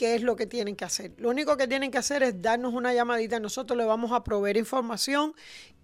qué 0.00 0.14
es 0.14 0.22
lo 0.22 0.34
que 0.34 0.46
tienen 0.46 0.76
que 0.76 0.86
hacer. 0.86 1.12
Lo 1.18 1.28
único 1.28 1.58
que 1.58 1.68
tienen 1.68 1.90
que 1.90 1.98
hacer 1.98 2.22
es 2.22 2.40
darnos 2.40 2.72
una 2.72 2.94
llamadita, 2.94 3.38
nosotros 3.38 3.76
le 3.76 3.84
vamos 3.84 4.12
a 4.12 4.24
proveer 4.24 4.56
información 4.56 5.34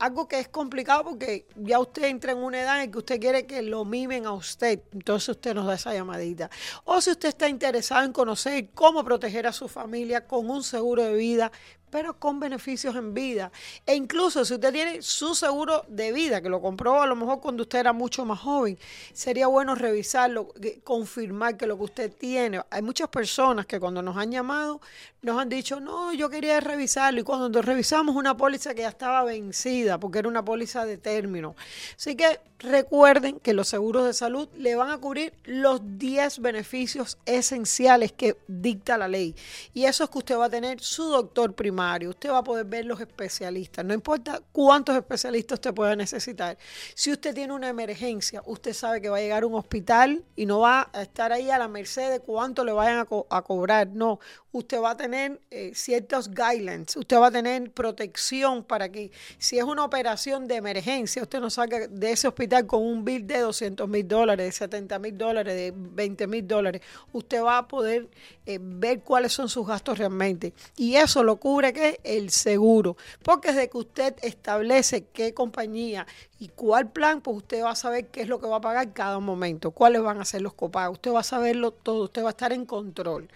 algo 0.00 0.26
que 0.26 0.40
es 0.40 0.48
complicado 0.48 1.04
porque 1.04 1.46
ya 1.54 1.78
usted 1.78 2.04
entra 2.04 2.32
en 2.32 2.38
una 2.38 2.62
edad 2.62 2.82
en 2.82 2.90
que 2.90 2.98
usted 2.98 3.20
quiere 3.20 3.46
que 3.46 3.62
lo 3.62 3.84
mimen 3.84 4.26
a 4.26 4.32
usted, 4.32 4.80
entonces 4.92 5.28
usted 5.28 5.54
nos 5.54 5.66
da 5.66 5.74
esa 5.74 5.94
llamadita. 5.94 6.50
O 6.84 7.00
si 7.00 7.10
usted 7.10 7.28
está 7.28 7.48
interesado 7.48 8.04
en 8.04 8.12
conocer 8.12 8.70
cómo 8.74 9.04
proteger 9.04 9.46
a 9.46 9.52
su 9.52 9.68
familia 9.68 10.26
con 10.26 10.50
un 10.50 10.64
seguro 10.64 11.04
de 11.04 11.14
vida, 11.14 11.52
pero 11.90 12.18
con 12.18 12.40
beneficios 12.40 12.94
en 12.96 13.12
vida. 13.14 13.50
E 13.86 13.94
incluso 13.94 14.44
si 14.44 14.54
usted 14.54 14.72
tiene 14.72 15.02
su 15.02 15.34
seguro 15.34 15.84
de 15.88 16.12
vida, 16.12 16.40
que 16.40 16.48
lo 16.48 16.60
compró 16.60 17.02
a 17.02 17.06
lo 17.06 17.16
mejor 17.16 17.40
cuando 17.40 17.62
usted 17.62 17.80
era 17.80 17.92
mucho 17.92 18.24
más 18.24 18.40
joven, 18.40 18.78
sería 19.12 19.46
bueno 19.46 19.74
revisarlo, 19.74 20.52
confirmar 20.84 21.56
que 21.56 21.66
lo 21.66 21.76
que 21.76 21.84
usted 21.84 22.12
tiene. 22.12 22.60
Hay 22.70 22.82
muchas 22.82 23.08
personas 23.08 23.66
que 23.66 23.80
cuando 23.80 24.02
nos 24.02 24.16
han 24.16 24.30
llamado 24.30 24.80
nos 25.22 25.38
han 25.38 25.48
dicho, 25.48 25.80
no, 25.80 26.12
yo 26.12 26.30
quería 26.30 26.60
revisarlo. 26.60 27.20
Y 27.20 27.24
cuando 27.24 27.60
revisamos 27.62 28.16
una 28.16 28.36
póliza 28.36 28.74
que 28.74 28.82
ya 28.82 28.88
estaba 28.88 29.24
vencida, 29.24 29.98
porque 29.98 30.20
era 30.20 30.28
una 30.28 30.44
póliza 30.44 30.84
de 30.84 30.96
término. 30.96 31.54
Así 31.96 32.16
que 32.16 32.40
Recuerden 32.62 33.40
que 33.40 33.54
los 33.54 33.68
seguros 33.68 34.04
de 34.04 34.12
salud 34.12 34.46
le 34.54 34.74
van 34.74 34.90
a 34.90 34.98
cubrir 34.98 35.32
los 35.44 35.80
10 35.96 36.40
beneficios 36.40 37.16
esenciales 37.24 38.12
que 38.12 38.36
dicta 38.48 38.98
la 38.98 39.08
ley. 39.08 39.34
Y 39.72 39.84
eso 39.84 40.04
es 40.04 40.10
que 40.10 40.18
usted 40.18 40.36
va 40.36 40.44
a 40.44 40.50
tener 40.50 40.78
su 40.80 41.04
doctor 41.04 41.54
primario, 41.54 42.10
usted 42.10 42.30
va 42.30 42.38
a 42.38 42.44
poder 42.44 42.66
ver 42.66 42.84
los 42.84 43.00
especialistas, 43.00 43.82
no 43.82 43.94
importa 43.94 44.42
cuántos 44.52 44.94
especialistas 44.94 45.56
usted 45.56 45.72
pueda 45.72 45.96
necesitar. 45.96 46.58
Si 46.94 47.10
usted 47.10 47.34
tiene 47.34 47.54
una 47.54 47.70
emergencia, 47.70 48.42
usted 48.44 48.74
sabe 48.74 49.00
que 49.00 49.08
va 49.08 49.16
a 49.16 49.20
llegar 49.20 49.42
a 49.42 49.46
un 49.46 49.54
hospital 49.54 50.22
y 50.36 50.44
no 50.44 50.60
va 50.60 50.90
a 50.92 51.00
estar 51.00 51.32
ahí 51.32 51.50
a 51.50 51.56
la 51.56 51.66
merced 51.66 52.10
de 52.10 52.20
cuánto 52.20 52.62
le 52.62 52.72
vayan 52.72 53.06
a, 53.30 53.42
cobrar. 53.42 53.88
No, 53.88 54.20
usted 54.52 54.82
va 54.82 54.90
a 54.90 54.96
tener 54.98 55.40
eh, 55.50 55.72
ciertos 55.74 56.28
guidelines, 56.28 56.94
usted 56.94 57.16
va 57.16 57.28
a 57.28 57.30
tener 57.30 57.72
protección 57.72 58.64
para 58.64 58.90
que 58.92 59.12
si 59.38 59.56
es 59.56 59.64
una 59.64 59.82
operación 59.82 60.46
de 60.46 60.56
emergencia, 60.56 61.22
usted 61.22 61.40
no 61.40 61.48
salga 61.48 61.88
de 61.88 62.12
ese 62.12 62.28
hospital 62.28 62.49
con 62.66 62.82
un 62.82 63.04
bill 63.04 63.26
de 63.26 63.38
200 63.38 63.88
mil 63.88 64.06
dólares, 64.06 64.46
de 64.46 64.52
70 64.52 64.98
mil 64.98 65.16
dólares, 65.16 65.54
de 65.54 65.72
20 65.74 66.26
mil 66.26 66.46
dólares, 66.46 66.82
usted 67.12 67.42
va 67.42 67.58
a 67.58 67.68
poder 67.68 68.08
eh, 68.46 68.58
ver 68.60 69.00
cuáles 69.00 69.32
son 69.32 69.48
sus 69.48 69.66
gastos 69.66 69.98
realmente. 69.98 70.52
Y 70.76 70.96
eso 70.96 71.22
lo 71.22 71.36
cubre 71.36 71.72
que 71.72 72.00
el 72.04 72.30
seguro. 72.30 72.96
Porque 73.22 73.48
desde 73.48 73.70
que 73.70 73.78
usted 73.78 74.14
establece 74.22 75.04
qué 75.12 75.32
compañía 75.34 76.06
y 76.38 76.48
cuál 76.48 76.90
plan, 76.90 77.20
pues 77.20 77.36
usted 77.38 77.62
va 77.62 77.70
a 77.70 77.76
saber 77.76 78.08
qué 78.08 78.22
es 78.22 78.28
lo 78.28 78.40
que 78.40 78.46
va 78.46 78.56
a 78.56 78.60
pagar 78.60 78.92
cada 78.92 79.18
momento, 79.20 79.70
cuáles 79.70 80.02
van 80.02 80.20
a 80.20 80.24
ser 80.24 80.42
los 80.42 80.54
copagos. 80.54 80.98
Usted 80.98 81.12
va 81.12 81.20
a 81.20 81.24
saberlo 81.24 81.70
todo, 81.70 82.04
usted 82.04 82.22
va 82.22 82.28
a 82.28 82.30
estar 82.30 82.52
en 82.52 82.66
control. 82.66 83.28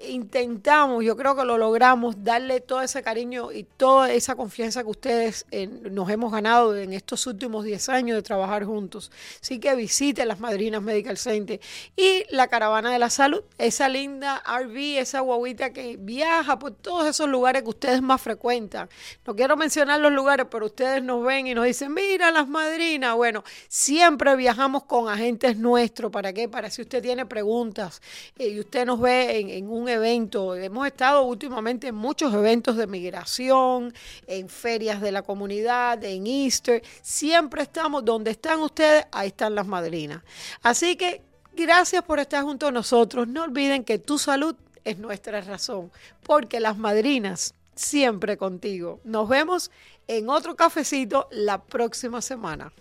intentamos, 0.09 1.05
yo 1.05 1.17
creo 1.17 1.37
que 1.37 1.45
lo 1.45 1.59
logramos, 1.59 2.23
darle 2.25 2.61
todo 2.61 2.83
ese 2.83 3.03
cariño 3.03 3.53
y 3.53 3.65
toda 3.65 4.13
esa 4.13 4.35
confianza 4.35 4.83
que 4.83 4.91
ustedes 4.91 5.47
nos 5.91 6.11
hemos 6.11 6.33
ganado 6.33 6.77
en 6.77 6.93
estos 6.93 7.27
últimos 7.27 7.65
10 7.65 7.89
años 7.89 8.17
de 8.17 8.23
trabajar 8.23 8.65
juntos. 8.65 9.11
Así 9.41 9.59
que 9.59 9.75
visiten 9.75 10.29
las 10.29 10.41
Madrinas 10.41 10.83
Medical 10.83 11.17
Center 11.17 11.61
y 11.97 12.25
la 12.31 12.49
Caravana 12.49 12.93
de 12.93 12.99
la 12.99 13.11
Salud, 13.11 13.43
esa 13.59 13.89
linda 13.89 14.43
RV, 14.47 14.99
esa 14.99 15.21
guaguita 15.21 15.73
que 15.73 15.97
viaja 15.99 16.59
por 16.59 16.73
todos 16.73 17.07
esos 17.07 17.29
lugares 17.29 17.63
que 17.63 17.69
ustedes 17.69 18.03
más 18.03 18.21
frecuentan. 18.21 18.89
No 19.27 19.35
quiero 19.35 19.57
mencionar 19.57 20.01
los 20.01 20.13
lugares, 20.13 20.47
pero 20.51 20.67
ustedes 20.67 21.03
nos 21.03 21.25
ven 21.25 21.47
y 21.47 21.55
nos 21.55 21.65
dicen, 21.65 21.93
mira 21.93 22.31
las 22.31 22.49
Madrinas. 22.49 23.15
Bueno, 23.17 23.45
siempre 23.69 24.37
viajamos 24.37 24.85
con 24.85 25.09
agentes 25.09 25.57
nuestros. 25.57 26.11
¿Para 26.11 26.33
qué? 26.33 26.49
Para 26.49 26.71
si 26.71 26.83
usted 26.83 27.03
tiene 27.03 27.27
preguntas 27.27 28.01
eh, 28.39 28.49
y 28.49 28.61
usted 28.61 28.87
nos 28.87 29.01
ve 29.01 29.39
en 29.39 29.69
un 29.69 29.80
evento. 29.89 30.55
Hemos 30.55 30.87
estado 30.87 31.23
últimamente 31.23 31.89
en 31.89 31.95
muchos 31.95 32.33
eventos 32.35 32.77
de 32.77 32.87
migración, 32.87 33.93
en 34.27 34.49
ferias 34.49 35.01
de 35.01 35.13
la 35.13 35.23
comunidad, 35.23 36.03
en 36.05 36.27
Easter. 36.27 36.83
Siempre 37.03 37.63
estamos 37.63 38.05
donde 38.05 38.33
están 38.33 38.61
ustedes, 38.61 39.07
ahí 39.13 39.29
están 39.29 39.55
las 39.55 39.67
madrinas. 39.67 40.23
Así 40.63 40.97
que 40.97 41.23
gracias 41.55 42.03
por 42.03 42.19
estar 42.19 42.43
junto 42.43 42.67
a 42.67 42.71
nosotros. 42.71 43.29
No 43.29 43.45
olviden 43.45 43.85
que 43.85 43.99
tu 43.99 44.19
salud 44.19 44.55
es 44.85 44.99
nuestra 44.99 45.41
razón, 45.41 45.91
porque 46.23 46.61
las 46.61 46.77
madrinas 46.77 47.55
siempre 47.75 48.37
contigo. 48.37 49.01
Nos 49.05 49.29
vemos 49.29 49.71
en 50.07 50.29
otro 50.29 50.57
cafecito 50.57 51.29
la 51.31 51.63
próxima 51.63 52.21
semana. 52.21 52.73